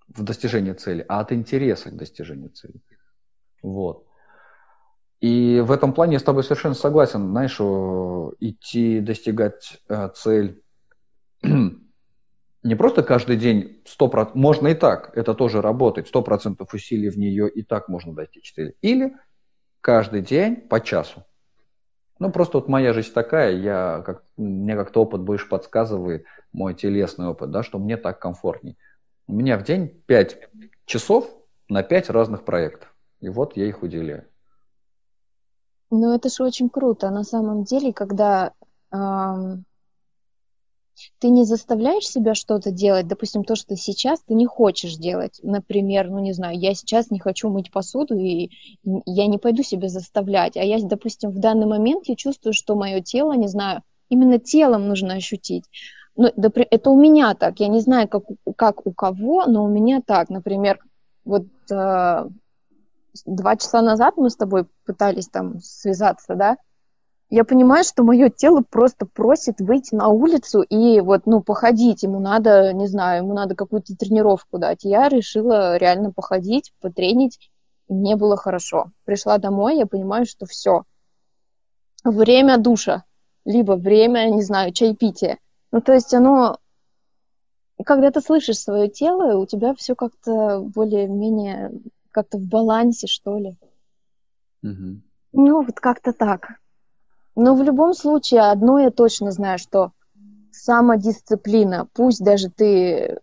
[0.07, 2.79] в достижении цели, а от интереса к достижению цели.
[3.61, 4.05] Вот.
[5.19, 7.31] И в этом плане я с тобой совершенно согласен.
[7.31, 7.59] Знаешь,
[8.39, 10.61] идти достигать э, цель
[12.63, 17.49] не просто каждый день 100%, можно и так, это тоже работает, 100% усилий в нее
[17.49, 18.75] и так можно достичь цели.
[18.81, 19.15] Или
[19.81, 21.23] каждый день по часу.
[22.19, 27.27] Ну, просто вот моя жизнь такая, я, как, мне как-то опыт больше подсказывает, мой телесный
[27.27, 28.77] опыт, да, что мне так комфортней.
[29.27, 30.49] У меня в день 5
[30.85, 31.29] часов
[31.69, 32.93] на 5 разных проектов.
[33.19, 34.25] И вот я их уделяю.
[35.91, 37.09] Ну, это же очень круто.
[37.11, 38.53] На самом деле, когда
[38.91, 39.65] эм,
[41.19, 45.39] ты не заставляешь себя что-то делать, допустим, то, что сейчас ты не хочешь делать.
[45.43, 48.49] Например, ну не знаю, я сейчас не хочу мыть посуду, и
[48.83, 50.57] я не пойду себя заставлять.
[50.57, 54.87] А я, допустим, в данный момент я чувствую, что мое тело, не знаю, именно телом
[54.87, 55.65] нужно ощутить.
[56.15, 58.23] Ну, это у меня так, я не знаю, как,
[58.55, 60.29] как у кого, но у меня так.
[60.29, 60.79] Например,
[61.25, 62.29] вот э,
[63.25, 66.57] два часа назад мы с тобой пытались там связаться, да,
[67.29, 72.03] я понимаю, что мое тело просто просит выйти на улицу и вот, ну, походить.
[72.03, 74.83] Ему надо, не знаю, ему надо какую-то тренировку дать.
[74.83, 77.51] Я решила реально походить, потренить.
[77.89, 78.91] Мне было хорошо.
[79.03, 80.83] Пришла домой, я понимаю, что все.
[82.05, 83.03] Время душа,
[83.43, 85.37] либо время, не знаю, чайпития.
[85.71, 86.59] Ну, то есть оно...
[87.85, 91.71] Когда ты слышишь свое тело, у тебя все как-то более-менее
[92.11, 93.55] как-то в балансе, что ли.
[94.63, 95.01] Угу.
[95.33, 96.59] Ну, вот как-то так.
[97.37, 99.91] Но в любом случае, одно я точно знаю, что
[100.51, 103.19] самодисциплина, пусть даже ты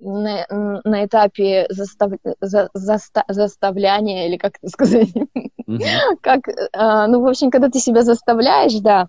[0.00, 0.44] на,
[0.84, 6.18] на этапе застав, за, заста, заставляния, или как это сказать, mm-hmm.
[6.22, 6.40] как,
[6.72, 9.06] а, ну, в общем, когда ты себя заставляешь, да,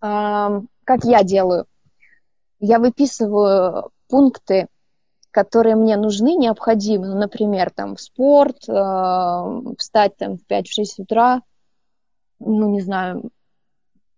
[0.00, 1.66] а, как я делаю,
[2.58, 4.66] я выписываю пункты,
[5.30, 10.62] которые мне нужны, необходимы, ну, например, там, в спорт, а, встать там в 5-6
[10.96, 11.42] утра,
[12.44, 13.30] ну, не знаю,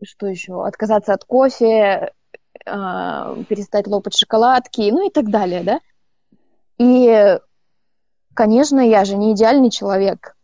[0.03, 2.13] что еще, отказаться от кофе,
[2.67, 5.81] э, перестать лопать шоколадки, ну и так далее, да.
[6.79, 7.39] И,
[8.35, 10.37] конечно, я же не идеальный человек.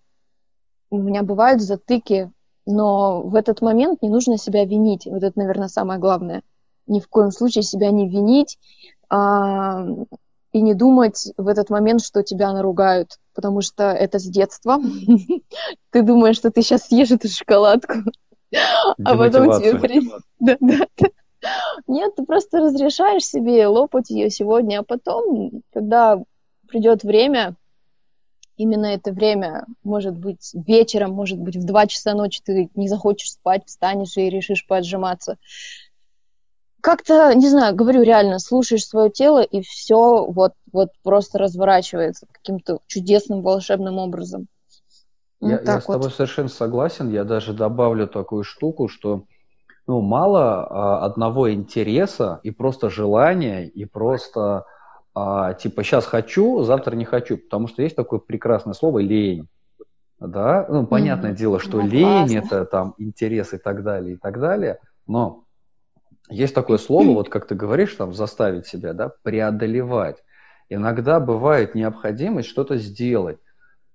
[0.91, 2.31] У меня бывают затыки,
[2.67, 5.07] но в этот момент не нужно себя винить.
[5.07, 6.43] Вот это, наверное, самое главное.
[6.87, 8.59] Ни в коем случае себя не винить
[9.09, 9.85] а,
[10.53, 14.79] и не думать в этот момент, что тебя наругают потому что это с детства.
[15.91, 17.95] Ты думаешь, что ты сейчас съешь эту шоколадку,
[19.05, 20.01] а потом тебе...
[20.41, 20.87] Да, да,
[21.87, 26.19] Нет, ты просто разрешаешь себе лопать ее сегодня, а потом, когда
[26.67, 27.57] придет время,
[28.57, 33.33] именно это время, может быть, вечером, может быть, в 2 часа ночи ты не захочешь
[33.33, 35.37] спать, встанешь и решишь поотжиматься
[36.81, 42.79] как-то, не знаю, говорю реально, слушаешь свое тело, и все вот, вот просто разворачивается каким-то
[42.87, 44.47] чудесным волшебным образом.
[45.41, 47.11] Я, вот я с тобой совершенно согласен.
[47.11, 49.25] Я даже добавлю такую штуку, что
[49.87, 54.67] ну, мало а, одного интереса и просто желания, и просто
[55.15, 57.39] а, типа сейчас хочу, завтра не хочу.
[57.39, 59.49] Потому что есть такое прекрасное слово лень.
[60.19, 61.37] Да, ну, понятное mm-hmm.
[61.37, 62.39] дело, что ну, лень классно.
[62.39, 64.79] это там интерес и так далее, и так далее.
[65.07, 65.45] Но
[66.31, 70.23] есть такое слово, вот как ты говоришь, там, заставить себя, да, преодолевать.
[70.69, 73.39] Иногда бывает необходимость что-то сделать,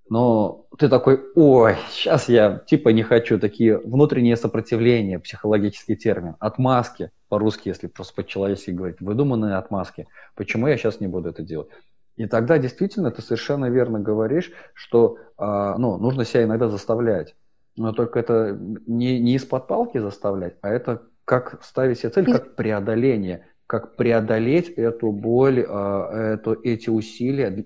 [0.09, 7.11] но ты такой, ой, сейчас я типа не хочу, такие внутренние сопротивления, психологический термин, отмазки,
[7.27, 10.07] по-русски, если просто по-человечески говорить, выдуманные отмазки.
[10.35, 11.69] Почему я сейчас не буду это делать?
[12.17, 17.35] И тогда действительно ты совершенно верно говоришь, что а, ну, нужно себя иногда заставлять.
[17.75, 22.55] Но только это не, не из-под палки заставлять, а это как ставить себе цель, как
[22.55, 27.65] преодоление, как преодолеть эту боль, а, эту, эти усилия.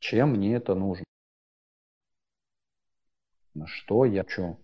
[0.00, 1.04] Чем мне это нужно?
[3.54, 4.58] На что я хочу?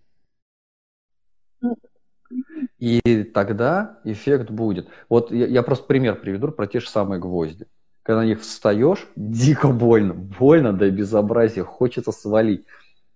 [2.79, 4.89] И тогда эффект будет.
[5.09, 7.67] Вот я, я просто пример приведу про те же самые гвозди.
[8.03, 12.67] Когда на них встаешь, дико больно, больно до безобразия, хочется свалить.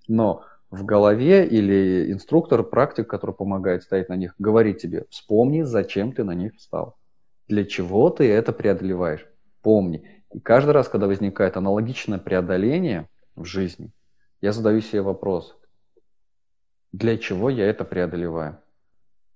[0.07, 6.13] Но в голове или инструктор, практик, который помогает стоять на них, говорит тебе, вспомни, зачем
[6.13, 6.97] ты на них встал.
[7.49, 9.27] Для чего ты это преодолеваешь.
[9.63, 10.23] Помни.
[10.33, 13.93] И каждый раз, когда возникает аналогичное преодоление в жизни,
[14.41, 15.57] я задаю себе вопрос,
[16.93, 18.59] для чего я это преодолеваю?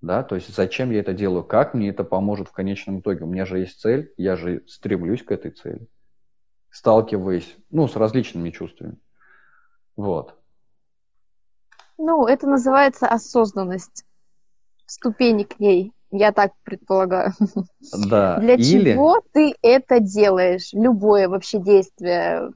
[0.01, 3.25] Да, то есть зачем я это делаю, как мне это поможет в конечном итоге.
[3.25, 5.87] У меня же есть цель, я же стремлюсь к этой цели,
[6.69, 8.97] сталкиваясь ну, с различными чувствами.
[9.97, 10.38] Вот.
[11.99, 14.05] Ну, это называется осознанность.
[14.85, 17.33] Ступени к ней, я так предполагаю.
[18.09, 18.39] Да.
[18.39, 18.93] Для Или...
[18.93, 20.69] чего ты это делаешь?
[20.71, 22.49] Любое вообще действие.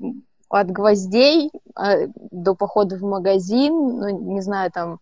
[0.49, 4.99] От гвоздей а, до похода в магазин, ну, не знаю, там,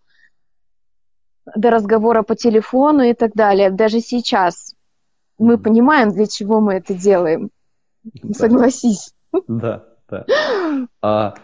[1.55, 3.69] до разговора по телефону и так далее.
[3.69, 4.75] Даже сейчас
[5.37, 7.51] мы понимаем, для чего мы это делаем.
[8.03, 8.33] Да.
[8.33, 9.13] Согласись.
[9.47, 10.25] Да, да.
[11.01, 11.35] А,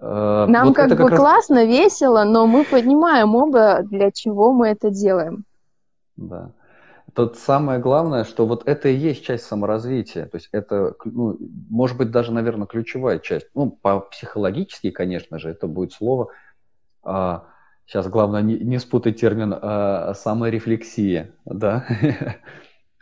[0.00, 1.18] Нам вот как бы раз...
[1.18, 5.44] классно, весело, но мы понимаем оба, для чего мы это делаем.
[6.16, 6.52] Да.
[7.14, 10.26] Тут самое главное, что вот это и есть часть саморазвития.
[10.26, 11.36] То есть это, ну,
[11.68, 13.48] может быть, даже, наверное, ключевая часть.
[13.54, 16.28] Ну, по психологически, конечно же, это будет слово
[17.02, 17.44] а,
[17.88, 21.86] Сейчас главное не, не спутать термин а, саморефлексия, да,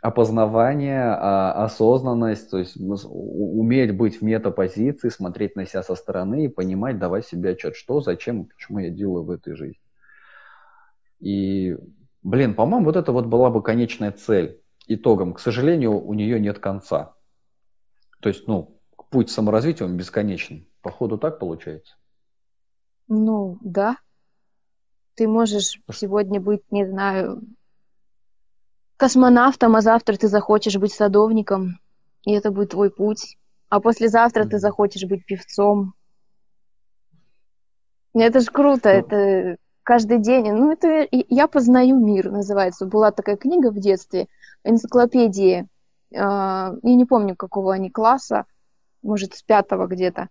[0.01, 6.49] опознавание, а, осознанность, то есть уметь быть в метапозиции, смотреть на себя со стороны и
[6.49, 9.81] понимать, давать себе отчет, что, зачем, почему я делаю в этой жизни.
[11.19, 11.75] И,
[12.21, 15.33] блин, по-моему, вот это вот была бы конечная цель итогом.
[15.33, 17.15] К сожалению, у нее нет конца.
[18.21, 18.79] То есть, ну,
[19.09, 20.67] путь саморазвития, он бесконечен.
[20.81, 21.95] Походу так получается?
[23.07, 23.97] Ну, да.
[25.15, 27.41] Ты можешь сегодня быть, не знаю,
[28.97, 31.79] космонавтом, а завтра ты захочешь быть садовником,
[32.23, 33.37] и это будет твой путь.
[33.69, 34.49] А послезавтра mm-hmm.
[34.49, 35.93] ты захочешь быть певцом.
[38.13, 38.99] Это же круто, ну...
[38.99, 40.51] это каждый день.
[40.51, 42.85] Ну, это «Я познаю мир» называется.
[42.85, 44.27] Была такая книга в детстве,
[44.63, 45.67] энциклопедии.
[46.09, 48.45] Я не помню, какого они класса,
[49.01, 50.29] может, с пятого где-то.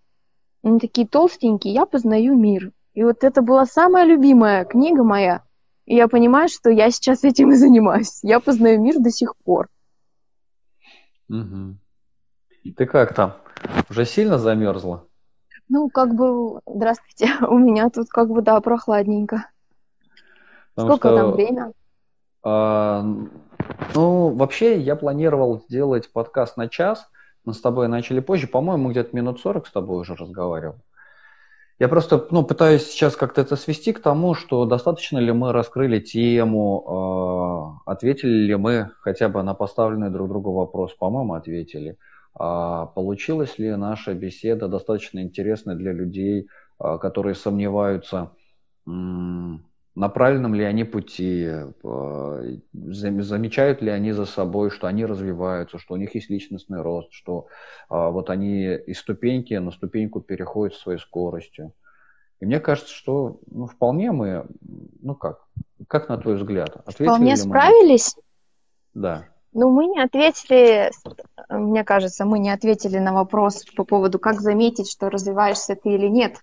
[0.63, 2.71] Они такие толстенькие, «Я познаю мир».
[2.93, 5.43] И вот это была самая любимая книга моя.
[5.87, 8.19] И я понимаю, что я сейчас этим и занимаюсь.
[8.21, 9.69] Я познаю мир до сих пор.
[11.29, 11.77] Угу.
[12.75, 13.37] Ты как там?
[13.89, 15.05] Уже сильно замерзла?
[15.69, 19.49] Ну, как бы, здравствуйте, у меня тут как бы, да, прохладненько.
[20.75, 21.71] Потому Сколько что, там время?
[22.43, 23.05] А,
[23.95, 27.09] ну, вообще, я планировал сделать подкаст на час.
[27.45, 28.47] Мы с тобой начали позже.
[28.47, 30.75] По-моему, где-то минут 40 с тобой уже разговаривал.
[31.79, 35.99] Я просто ну, пытаюсь сейчас как-то это свести к тому, что достаточно ли мы раскрыли
[35.99, 40.95] тему, э, ответили ли мы хотя бы на поставленный друг другу вопрос.
[40.95, 41.97] По-моему, ответили.
[42.33, 46.47] А получилась ли наша беседа достаточно интересной для людей,
[46.79, 48.31] а, которые сомневаются,
[49.97, 51.49] на правильном ли они пути,
[51.83, 52.43] а,
[52.73, 57.47] замечают ли они за собой, что они развиваются, что у них есть личностный рост, что
[57.89, 61.73] вот они из ступеньки на ступеньку переходят своей скоростью.
[62.39, 64.45] И мне кажется, что ну, вполне мы,
[65.01, 65.47] ну как,
[65.87, 68.15] как на твой взгляд, ответили Вполне справились?
[68.93, 69.01] Мы?
[69.01, 69.27] Да.
[69.53, 70.91] Ну, мы не ответили,
[71.49, 76.07] мне кажется, мы не ответили на вопрос по поводу, как заметить, что развиваешься ты или
[76.07, 76.35] нет.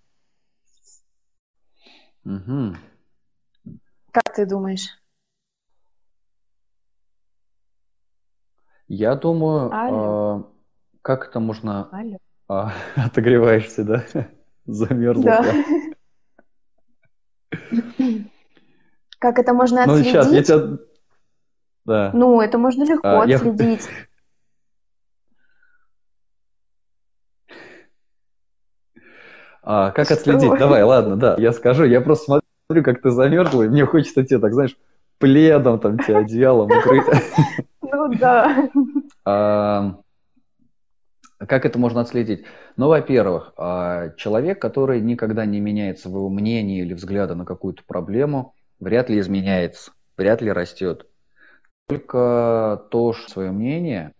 [2.25, 2.75] Угу.
[4.35, 4.89] Как ты думаешь?
[8.89, 10.43] Я думаю, а,
[11.03, 11.89] как это можно...
[11.93, 12.18] Алло.
[12.49, 14.05] А, отогреваешься, да?
[14.66, 15.22] Замерзла.
[15.22, 15.45] Да.
[19.20, 20.05] Как это можно отследить?
[20.05, 20.78] Ну, сейчас я тебя
[21.85, 22.11] да.
[22.12, 23.89] Ну, это можно легко а, отследить.
[29.62, 30.14] А, как Что?
[30.14, 30.59] отследить?
[30.59, 31.85] Давай, ладно, да, я скажу.
[31.85, 32.43] Я просто смотрю,
[32.83, 34.77] как ты замерзла, и мне хочется тебе, так знаешь,
[35.18, 37.05] пледом там тебя, одеялом укрыть.
[37.83, 38.68] Ну да.
[39.27, 40.01] А,
[41.39, 42.45] как это можно отследить?
[42.77, 48.55] Ну, во-первых, а, человек, который никогда не меняет своего мнения или взгляда на какую-то проблему,
[48.81, 51.07] вряд ли изменяется, вряд ли растет
[51.87, 54.12] только то что свое мнение,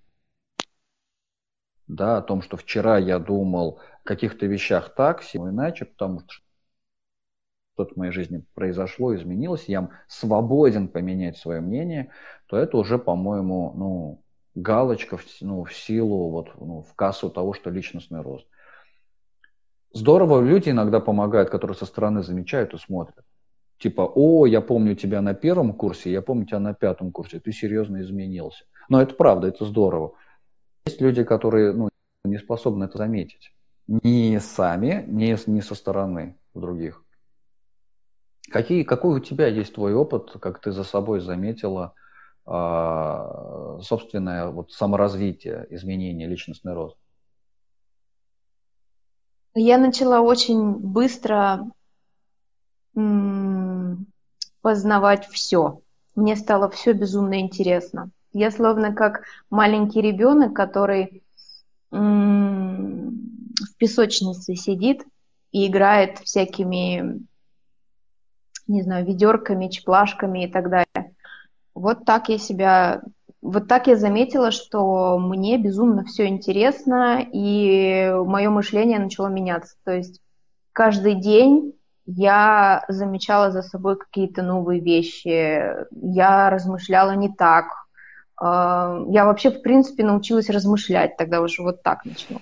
[1.87, 6.44] да, о том, что вчера я думал о каких-то вещах так, сегодня иначе, потому что
[7.75, 12.11] что-то в моей жизни произошло, изменилось, я свободен поменять свое мнение,
[12.47, 14.23] то это уже, по-моему, ну,
[14.55, 18.47] галочка в, ну, в силу, вот, ну, в кассу того, что личностный рост.
[19.93, 23.25] Здорово, люди иногда помогают, которые со стороны замечают и смотрят.
[23.79, 27.53] Типа, о, я помню тебя на первом курсе, я помню тебя на пятом курсе, ты
[27.53, 28.65] серьезно изменился.
[28.89, 30.15] Но это правда, это здорово.
[30.87, 31.89] Есть люди, которые ну,
[32.25, 33.53] не способны это заметить.
[33.89, 37.04] Ни сами, ни, ни со стороны других.
[38.55, 41.93] Какие, какой у тебя есть твой опыт, как ты за собой заметила
[42.47, 46.97] э, собственное вот, саморазвитие, изменение, личностный рост?
[49.57, 51.69] Я начала очень быстро
[54.63, 55.81] познавать все.
[56.15, 58.13] Мне стало все безумно интересно.
[58.33, 61.25] Я словно как маленький ребенок, который
[61.91, 65.05] в песочнице сидит
[65.51, 67.19] и играет всякими,
[68.67, 71.15] не знаю, ведерками, чплашками и так далее.
[71.75, 73.03] Вот так я себя,
[73.43, 79.77] вот так я заметила, что мне безумно все интересно, и мое мышление начало меняться.
[79.85, 80.21] То есть
[80.73, 81.75] каждый день
[82.07, 87.67] я замечала за собой какие-то новые вещи, я размышляла не так.
[88.37, 92.41] А, я вообще, в принципе, научилась размышлять, тогда уже вот так начну.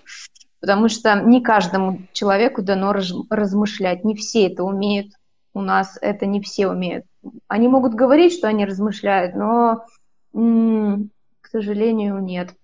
[0.60, 5.08] Потому что не каждому человеку дано размышлять, не все это умеют.
[5.54, 7.04] У нас это не все умеют.
[7.48, 9.84] Они могут говорить, что они размышляют, но,
[10.32, 12.54] к сожалению, нет.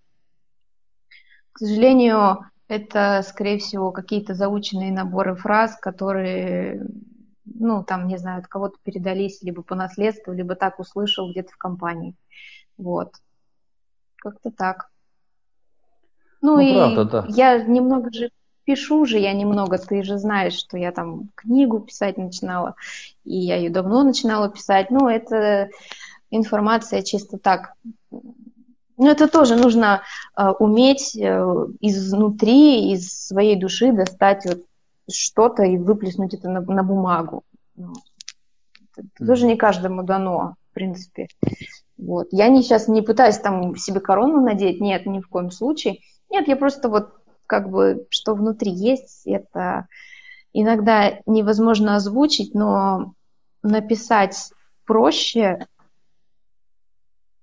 [1.53, 6.86] К сожалению, это, скорее всего, какие-то заученные наборы фраз, которые
[7.55, 11.57] ну, там, не знаю, от кого-то передались, либо по наследству, либо так услышал где-то в
[11.57, 12.14] компании.
[12.76, 13.14] Вот.
[14.16, 14.91] Как-то так.
[16.41, 17.26] Ну, ну и правда, да.
[17.28, 18.30] я немного же
[18.68, 22.74] пишу же я немного, ты же знаешь, что я там книгу писать начинала,
[23.24, 24.90] и я ее давно начинала писать.
[24.90, 25.70] Ну, это
[26.30, 27.72] информация чисто так.
[28.10, 30.02] Ну, это тоже нужно
[30.36, 31.44] э, уметь э,
[31.80, 34.64] изнутри, из своей души достать вот
[35.10, 37.44] что-то и выплеснуть это на, на бумагу.
[37.74, 37.94] Ну,
[38.94, 41.28] это тоже не каждому дано, в принципе.
[41.96, 42.28] Вот.
[42.32, 46.00] Я не, сейчас не пытаюсь там себе корону надеть, нет, ни в коем случае.
[46.28, 47.17] Нет, я просто вот
[47.49, 49.88] как бы, что внутри есть, это
[50.53, 53.14] иногда невозможно озвучить, но
[53.62, 54.53] написать
[54.84, 55.66] проще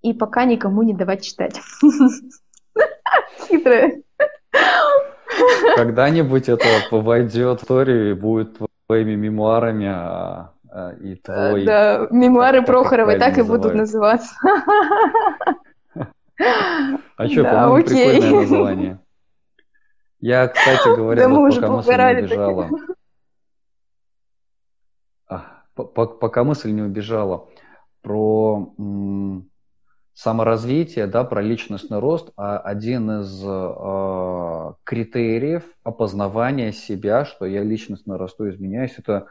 [0.02, 1.60] и пока никому не давать читать.
[3.50, 4.02] Хитрая.
[5.76, 11.66] Когда-нибудь это войдет в историю и будет твоими мемуарами, а, а, и твой...
[11.66, 14.36] Да, мемуары Прохоровой так и будут называться.
[17.18, 19.00] А что, по-моему, прикольное название.
[20.26, 22.70] Я, кстати говоря, вот пока мысль не убежала...
[25.28, 27.48] А, пока мысль не убежала
[28.02, 28.74] про
[30.16, 38.18] саморазвитие, да, про личностный рост, а один из э, критериев опознавания себя, что я личностно
[38.18, 39.28] расту, изменяюсь, это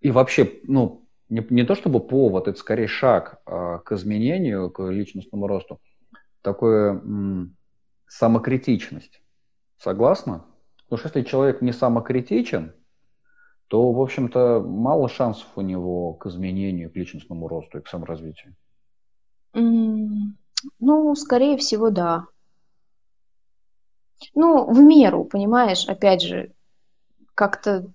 [0.00, 4.82] и вообще, ну, не, не то чтобы повод, это скорее шаг э, к изменению, к
[4.82, 5.80] личностному росту,
[6.42, 7.56] такое м,
[8.08, 9.22] самокритичность.
[9.84, 10.44] Согласна?
[10.84, 12.72] Потому что если человек не самокритичен,
[13.68, 18.54] то, в общем-то, мало шансов у него к изменению, к личностному росту и к саморазвитию.
[19.52, 22.24] Ну, скорее всего, да.
[24.34, 26.52] Ну, в меру, понимаешь, опять же,
[27.34, 27.86] как-то...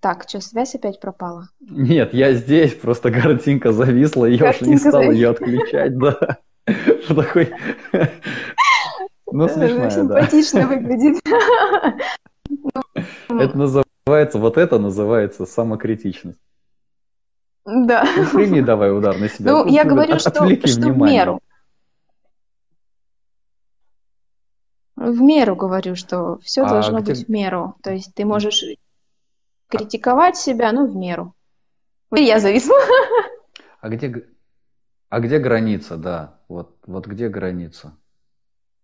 [0.00, 1.48] Так, что, связь опять пропала?
[1.60, 6.38] Нет, я здесь, просто картинка зависла, я уже не стал ее отключать, да.
[7.04, 7.58] Что такое?
[9.32, 10.20] Ну, смешная, да.
[10.26, 11.22] Симпатично выглядит.
[13.28, 16.38] Это называется, вот это называется самокритичность.
[17.64, 18.04] Да.
[18.16, 19.52] Ну, прими давай удар на себя.
[19.52, 21.40] Ну, я говорю, что, что в меру.
[24.96, 27.12] В меру говорю, что все а должно где...
[27.12, 27.76] быть в меру.
[27.82, 28.62] То есть ты можешь
[29.68, 31.34] критиковать себя, но в меру.
[32.14, 32.76] И я зависла.
[33.80, 34.26] А где,
[35.08, 36.38] а где граница, да?
[36.48, 37.96] Вот, вот где граница,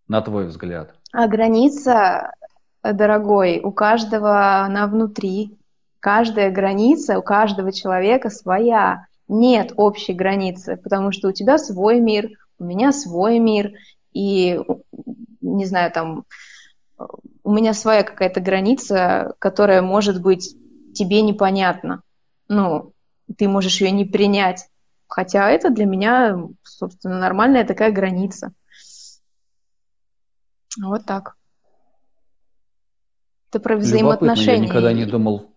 [0.09, 0.95] на твой взгляд?
[1.13, 2.33] А граница,
[2.83, 5.59] дорогой, у каждого она внутри.
[6.01, 9.07] Каждая граница у каждого человека своя.
[9.29, 13.73] Нет общей границы, потому что у тебя свой мир, у меня свой мир,
[14.13, 14.59] и,
[15.43, 16.25] не знаю, там,
[17.45, 20.57] у меня своя какая-то граница, которая может быть
[20.95, 22.03] тебе непонятна.
[22.49, 22.93] Ну,
[23.37, 24.69] ты можешь ее не принять.
[25.07, 28.53] Хотя это для меня, собственно, нормальная такая граница.
[30.83, 31.37] Вот так.
[33.51, 34.63] Это про взаимоотношения.
[34.63, 35.51] Я никогда не думал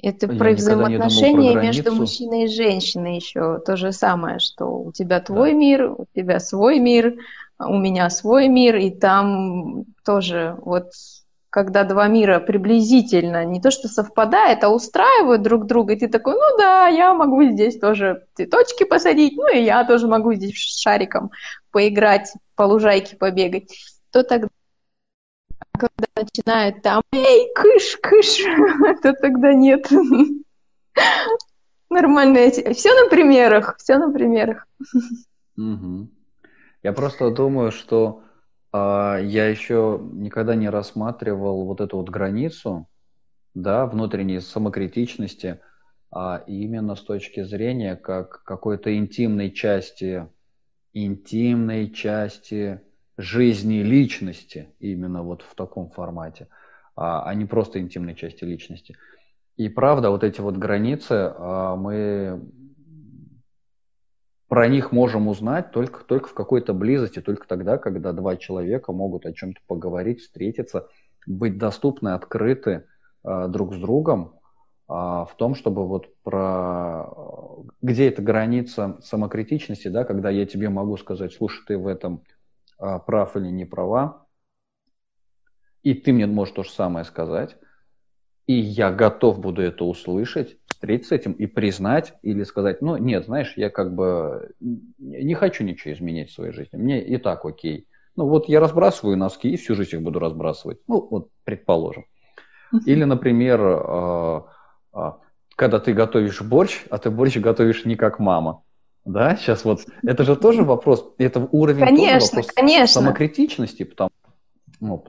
[0.00, 4.92] это Я про взаимоотношения про между мужчиной и женщиной еще то же самое, что у
[4.92, 5.56] тебя твой да.
[5.56, 7.16] мир, у тебя свой мир,
[7.58, 10.86] у меня свой мир, и там тоже вот
[11.50, 16.32] когда два мира приблизительно не то что совпадает, а устраивают друг друга, и ты такой,
[16.32, 21.30] ну да, я могу здесь тоже цветочки посадить, ну и я тоже могу здесь шариком
[21.72, 23.76] поиграть, по лужайке побегать,
[24.10, 24.48] то тогда
[25.72, 28.38] когда начинают там «Эй, кыш, кыш!»,
[29.02, 29.88] то тогда нет.
[31.90, 32.50] Нормально.
[32.50, 34.66] Все на примерах, все на примерах.
[35.56, 36.08] Угу.
[36.82, 38.22] Я просто думаю, что
[38.72, 42.88] э, я еще никогда не рассматривал вот эту вот границу,
[43.54, 45.60] да, внутренней самокритичности,
[46.10, 50.28] а именно с точки зрения как какой-то интимной части,
[50.92, 52.80] интимной части
[53.16, 56.48] жизни личности именно вот в таком формате,
[56.96, 58.96] а, а не просто интимной части личности.
[59.56, 62.42] И правда, вот эти вот границы, а, мы
[64.48, 69.24] про них можем узнать только, только в какой-то близости, только тогда, когда два человека могут
[69.24, 70.88] о чем-то поговорить, встретиться,
[71.26, 72.84] быть доступны, открыты
[73.24, 74.34] э, друг с другом
[74.92, 77.08] в том, чтобы вот про
[77.80, 82.24] где эта граница самокритичности, да, когда я тебе могу сказать, слушай, ты в этом
[82.78, 84.26] а, прав или не права.
[85.82, 87.56] И ты мне можешь то же самое сказать.
[88.46, 93.24] И я готов буду это услышать, встретиться с этим и признать или сказать, ну нет,
[93.24, 96.76] знаешь, я как бы не хочу ничего изменить в своей жизни.
[96.76, 97.86] Мне и так окей.
[98.16, 100.78] Ну вот я разбрасываю носки и всю жизнь их буду разбрасывать.
[100.86, 102.04] Ну вот предположим.
[102.86, 103.60] Или, например,
[105.56, 108.62] когда ты готовишь борщ, а ты борщ готовишь не как мама.
[109.04, 113.00] Да, сейчас вот, это же тоже вопрос, это уровень конечно, тоже вопрос конечно.
[113.00, 114.10] самокритичности, потому,
[114.78, 115.04] ну,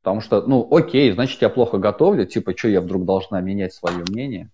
[0.00, 4.04] потому что, ну, окей, значит, я плохо готовлю, типа, что я вдруг должна менять свое
[4.08, 4.50] мнение?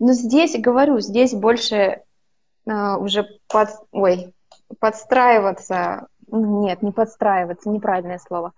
[0.00, 2.02] Ну, здесь, говорю, здесь больше
[2.66, 4.34] э, уже под, ой,
[4.80, 8.52] подстраиваться, нет, не подстраиваться, неправильное слово.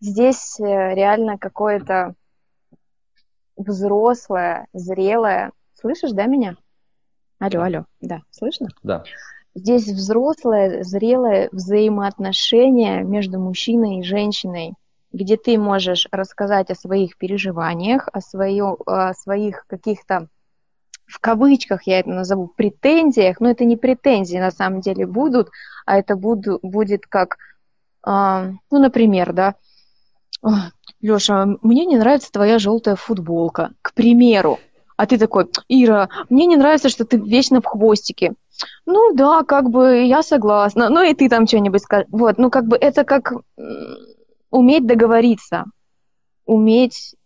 [0.00, 2.14] Здесь э, реально какое-то
[3.56, 5.52] взрослое, зрелое.
[5.74, 6.56] Слышишь, да, меня?
[7.38, 8.68] Алло, алло, да, слышно?
[8.82, 9.04] Да.
[9.54, 14.74] Здесь взрослое, зрелое взаимоотношение между мужчиной и женщиной,
[15.12, 20.28] где ты можешь рассказать о своих переживаниях, о, свое, о своих каких-то,
[21.06, 25.50] в кавычках я это назову, претензиях, но это не претензии на самом деле будут,
[25.86, 27.36] а это буду, будет как,
[28.06, 29.54] э, ну, например, да,
[31.00, 34.58] Леша, мне не нравится твоя желтая футболка, к примеру.
[34.96, 38.34] А ты такой, Ира, мне не нравится, что ты вечно в хвостике.
[38.86, 40.88] Ну да, как бы я согласна.
[40.88, 42.06] Ну и ты там что-нибудь скажешь.
[42.10, 43.32] Вот, ну как бы это как
[44.50, 45.64] уметь договориться,
[46.46, 47.16] уметь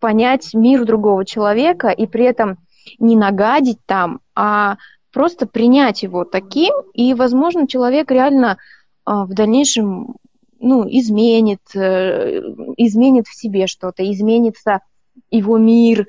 [0.00, 2.58] понять мир другого человека и при этом
[2.98, 4.76] не нагадить там, а
[5.12, 8.58] просто принять его таким, и, возможно, человек реально
[9.04, 10.16] а, в дальнейшем
[10.60, 12.40] ну, изменит, э,
[12.76, 14.80] изменит в себе что-то, изменится
[15.30, 16.06] его мир,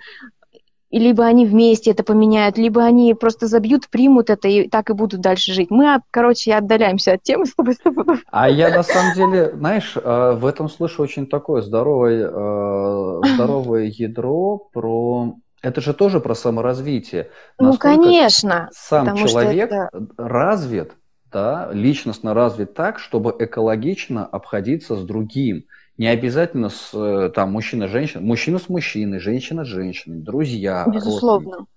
[0.90, 4.94] и либо они вместе это поменяют, либо они просто забьют, примут это и так и
[4.94, 5.70] будут дальше жить.
[5.70, 8.24] Мы, короче, отдаляемся от темы с тобой.
[8.32, 13.86] А я на самом деле, знаешь, э, в этом слышу очень такое здоровое, э, здоровое
[13.86, 15.36] ядро про...
[15.62, 17.32] Это же тоже про саморазвитие.
[17.60, 18.70] Ну, Насколько ну, конечно.
[18.72, 19.90] Сам человек это...
[20.18, 20.94] развит,
[21.38, 25.66] да, личностно развит так, чтобы экологично обходиться с другим.
[25.96, 30.84] Не обязательно с э, там мужчина-женщина, мужчина с мужчиной, женщина с женщиной, друзья.
[30.92, 31.68] Безусловно.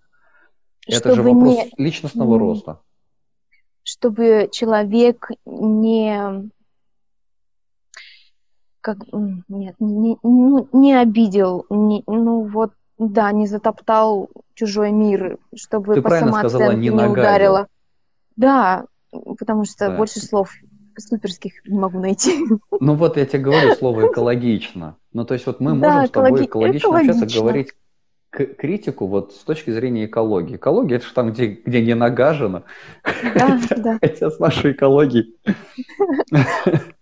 [0.86, 1.84] Это чтобы же вопрос не...
[1.84, 2.80] личностного роста.
[3.82, 6.50] Чтобы человек не
[8.80, 15.96] как нет, не, ну, не обидел, не, ну вот, да, не затоптал чужой мир, чтобы
[15.96, 17.66] Ты по самооценке не, не ударило.
[18.36, 19.96] Да, потому что да.
[19.96, 20.50] больше слов
[20.98, 22.38] суперских не могу найти.
[22.80, 24.96] Ну вот я тебе говорю слово экологично.
[25.12, 27.72] Ну то есть вот мы можем да, с тобой экологично, экологично общаться, говорить
[28.30, 30.56] критику вот с точки зрения экологии.
[30.56, 32.62] Экология это же там, где, где не нагажено.
[33.04, 33.98] Да, хотя, да.
[34.00, 35.36] хотя с нашей экологией.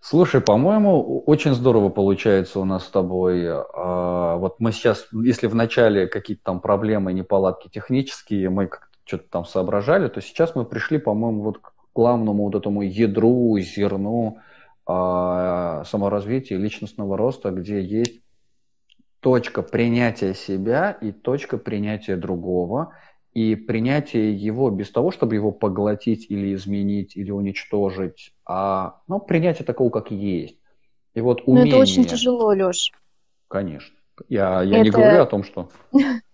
[0.00, 3.44] Слушай, по-моему, очень здорово получается у нас с тобой.
[3.46, 8.70] А, вот мы сейчас, если в начале какие-то там проблемы, неполадки технические, мы
[9.08, 14.38] что-то там соображали, то сейчас мы пришли, по-моему, вот к главному вот этому ядру, зерну
[14.86, 18.20] э, саморазвития, личностного роста, где есть
[19.20, 22.92] точка принятия себя и точка принятия другого,
[23.32, 29.64] и принятие его без того, чтобы его поглотить или изменить, или уничтожить, а ну, принятие
[29.64, 30.58] такого, как есть.
[31.14, 31.76] И вот умение...
[31.76, 32.92] Но это очень тяжело, Леш.
[33.48, 33.96] Конечно.
[34.28, 34.84] Я, я это...
[34.84, 35.70] не говорю о том, что...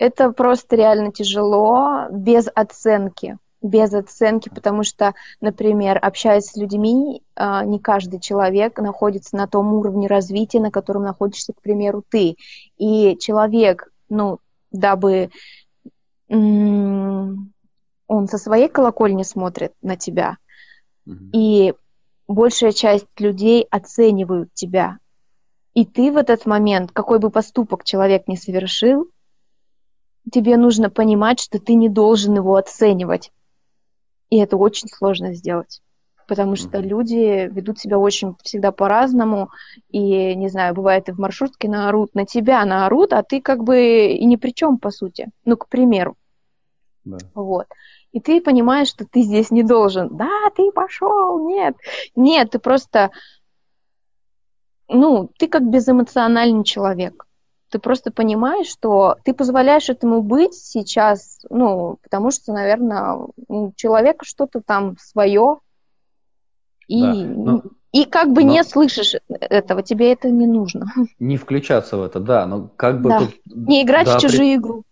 [0.00, 3.36] Это просто реально тяжело без оценки.
[3.60, 9.74] Без оценки, потому что, например, общаясь с людьми, а, не каждый человек находится на том
[9.74, 12.36] уровне развития, на котором находишься, к примеру, ты.
[12.78, 14.38] И человек, ну,
[14.72, 15.28] дабы
[16.30, 17.48] он
[18.08, 20.38] со своей колокольни смотрит на тебя,
[21.32, 21.74] и
[22.26, 24.96] большая часть людей оценивают тебя.
[25.74, 29.10] И ты в этот момент, какой бы поступок человек не совершил,
[30.30, 33.32] тебе нужно понимать, что ты не должен его оценивать.
[34.28, 35.80] И это очень сложно сделать.
[36.28, 39.50] Потому что люди ведут себя очень всегда по-разному.
[39.88, 44.06] И, не знаю, бывает и в маршрутке наорут на тебя, наорут, а ты как бы
[44.06, 45.28] и ни при чем, по сути.
[45.44, 46.16] Ну, к примеру.
[47.04, 47.18] Да.
[47.34, 47.66] Вот.
[48.12, 50.16] И ты понимаешь, что ты здесь не должен.
[50.16, 51.76] Да, ты пошел, нет.
[52.14, 53.10] Нет, ты просто,
[54.86, 57.26] ну, ты как безэмоциональный человек
[57.70, 63.18] ты просто понимаешь, что ты позволяешь этому быть сейчас, ну, потому что, наверное,
[63.48, 65.58] у человека что-то там свое,
[66.88, 67.62] и, да, но,
[67.92, 70.86] и как бы но, не слышишь этого, тебе это не нужно.
[71.18, 73.10] Не включаться в это, да, но как бы...
[73.10, 73.18] Да.
[73.20, 74.84] Тут, не играть да, в чужую игру.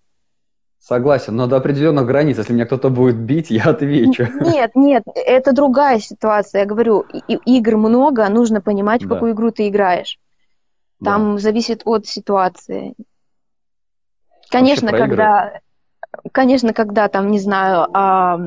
[0.81, 4.29] Согласен, но до определенных границ, если меня кто-то будет бить, я отвечу.
[4.41, 6.61] Нет, нет, это другая ситуация.
[6.61, 9.15] Я говорю, и, игр много, нужно понимать, в да.
[9.15, 10.19] какую игру ты играешь.
[11.03, 11.39] Там да.
[11.41, 12.95] зависит от ситуации.
[14.51, 15.61] Конечно, когда,
[16.33, 18.41] конечно, когда там, не знаю, а,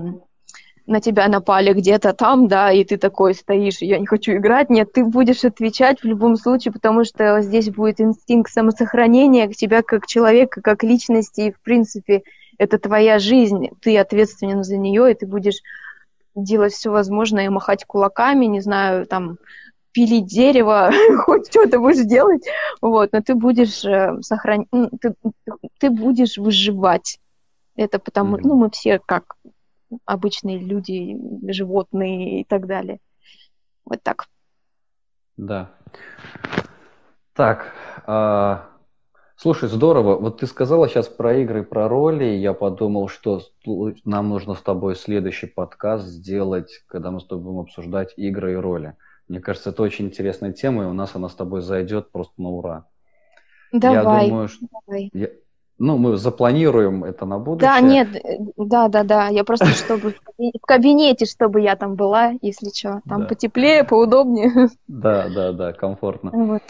[0.87, 4.69] на тебя напали где-то там, да, и ты такой стоишь, я не хочу играть.
[4.69, 9.83] Нет, ты будешь отвечать в любом случае, потому что здесь будет инстинкт самосохранения к тебя
[9.83, 12.23] как человека, как личности, и, в принципе,
[12.57, 15.61] это твоя жизнь, ты ответственен за нее, и ты будешь
[16.35, 19.37] делать все возможное, махать кулаками, не знаю, там,
[19.91, 20.91] пилить дерево,
[21.25, 22.43] хоть что-то будешь делать,
[22.81, 25.13] вот, но ты будешь э, сохранять, ну, ты,
[25.79, 27.19] ты будешь выживать.
[27.75, 28.43] Это потому, mm-hmm.
[28.43, 29.35] ну, мы все как
[30.05, 31.17] обычные люди,
[31.51, 32.99] животные и так далее.
[33.85, 34.27] Вот так.
[35.37, 35.71] Да.
[37.33, 37.73] Так,
[38.05, 38.69] а,
[39.35, 40.17] слушай, здорово.
[40.17, 42.25] Вот ты сказала сейчас про игры, про роли.
[42.25, 43.41] Я подумал, что
[44.05, 48.57] нам нужно с тобой следующий подкаст сделать, когда мы с тобой будем обсуждать игры и
[48.57, 48.95] роли.
[49.27, 52.49] Мне кажется, это очень интересная тема, и у нас она с тобой зайдет просто на
[52.49, 52.85] ура.
[53.71, 54.25] Давай.
[54.25, 54.65] Я думаю, что...
[54.85, 55.09] Давай.
[55.13, 55.29] Я...
[55.77, 57.71] Ну, мы запланируем это на будущее.
[57.71, 58.09] Да, нет,
[58.55, 59.27] да, да, да.
[59.29, 63.01] Я просто, чтобы в кабинете, чтобы я там была, если что.
[63.09, 63.27] Там да.
[63.27, 64.69] потеплее, поудобнее.
[64.87, 66.29] Да, да, да, комфортно.
[66.33, 66.61] Вот.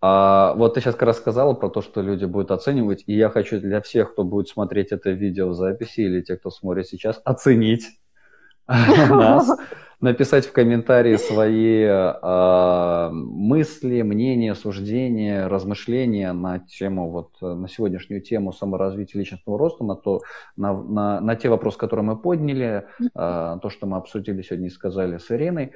[0.00, 3.30] А, вот ты сейчас как раз сказала про то, что люди будут оценивать, и я
[3.30, 7.20] хочу для всех, кто будет смотреть это видео в записи, или те, кто смотрит сейчас,
[7.24, 7.86] оценить
[8.66, 9.50] нас
[10.00, 18.52] написать в комментарии свои э, мысли, мнения, суждения, размышления на тему, вот на сегодняшнюю тему
[18.52, 20.20] саморазвития личностного роста, на, то,
[20.56, 24.70] на, на, на те вопросы, которые мы подняли, э, то, что мы обсудили сегодня и
[24.70, 25.72] сказали с Ириной.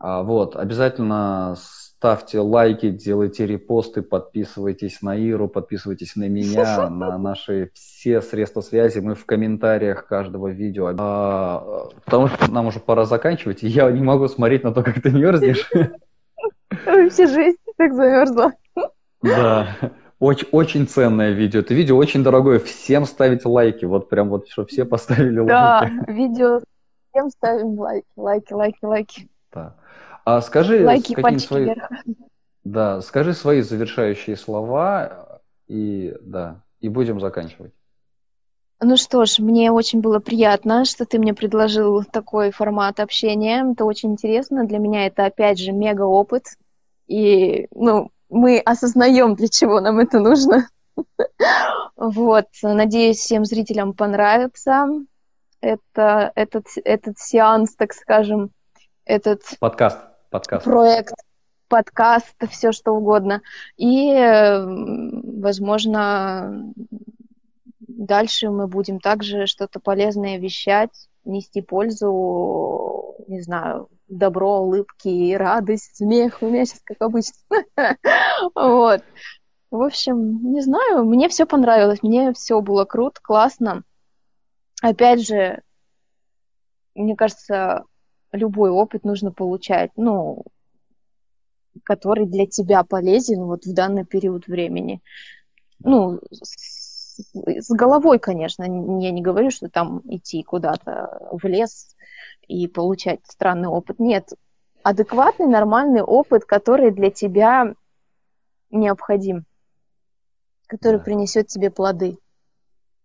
[0.00, 8.20] Вот, обязательно ставьте лайки, делайте репосты, подписывайтесь на Иру, подписывайтесь на меня, на наши все
[8.22, 9.00] средства связи.
[9.00, 10.94] Мы в комментариях каждого видео.
[10.96, 15.02] А, потому что нам уже пора заканчивать, и я не могу смотреть на то, как
[15.02, 15.68] ты мерзнешь.
[16.86, 18.52] Вообще жизнь так замерзла.
[19.22, 19.76] Да.
[20.20, 21.60] Очень, очень ценное видео.
[21.60, 22.58] Это видео очень дорогое.
[22.58, 23.84] Всем ставите лайки.
[23.84, 25.94] Вот прям вот, чтобы все поставили да, лайки.
[26.06, 26.60] Да, видео
[27.10, 29.28] всем ставим лайки, лайки, лайки, лайки.
[29.52, 29.74] Да.
[30.30, 31.64] А скажи, Лайки, какие свои...
[31.64, 31.88] Вверх.
[32.62, 37.72] Да, скажи свои завершающие слова и да, и будем заканчивать.
[38.78, 43.72] Ну что ж, мне очень было приятно, что ты мне предложил такой формат общения.
[43.72, 44.66] Это очень интересно.
[44.66, 46.44] Для меня это, опять же, мега опыт.
[47.06, 50.68] И, ну, мы осознаем, для чего нам это нужно.
[51.96, 54.86] Вот, надеюсь, всем зрителям понравится
[55.60, 58.50] это, этот, этот сеанс, так скажем,
[59.04, 59.42] этот...
[59.58, 59.98] Подкаст
[60.30, 60.64] подкаст.
[60.64, 61.14] проект,
[61.68, 63.42] подкаст, все что угодно.
[63.76, 64.12] И,
[65.40, 66.72] возможно,
[67.80, 76.38] дальше мы будем также что-то полезное вещать, нести пользу, не знаю, добро, улыбки, радость, смех.
[76.40, 77.34] У меня сейчас как обычно.
[78.54, 79.02] Вот.
[79.70, 83.82] В общем, не знаю, мне все понравилось, мне все было круто, классно.
[84.80, 85.60] Опять же,
[86.94, 87.84] мне кажется,
[88.32, 90.44] любой опыт нужно получать, ну,
[91.84, 95.00] который для тебя полезен вот в данный период времени.
[95.80, 101.96] Ну, с, с головой, конечно, я не говорю, что там идти куда-то в лес
[102.46, 103.98] и получать странный опыт.
[103.98, 104.32] Нет,
[104.82, 107.74] адекватный, нормальный опыт, который для тебя
[108.70, 109.44] необходим,
[110.66, 111.04] который да.
[111.04, 112.18] принесет тебе плоды.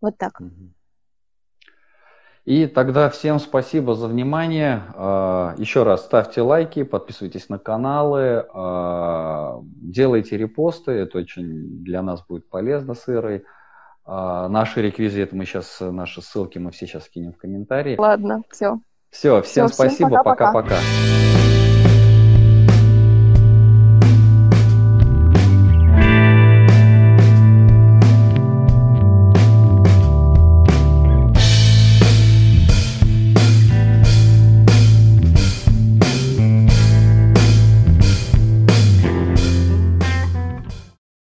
[0.01, 0.41] Вот так.
[0.41, 0.73] Угу.
[2.45, 4.83] И тогда всем спасибо за внимание.
[4.95, 12.25] А, еще раз ставьте лайки, подписывайтесь на каналы, а, делайте репосты, это очень для нас
[12.25, 13.45] будет полезно с Ирой.
[14.05, 17.95] А, наши реквизиты мы сейчас, наши ссылки мы все сейчас кинем в комментарии.
[17.97, 18.79] Ладно, все.
[19.09, 20.79] Все, всем все, спасибо, пока-пока.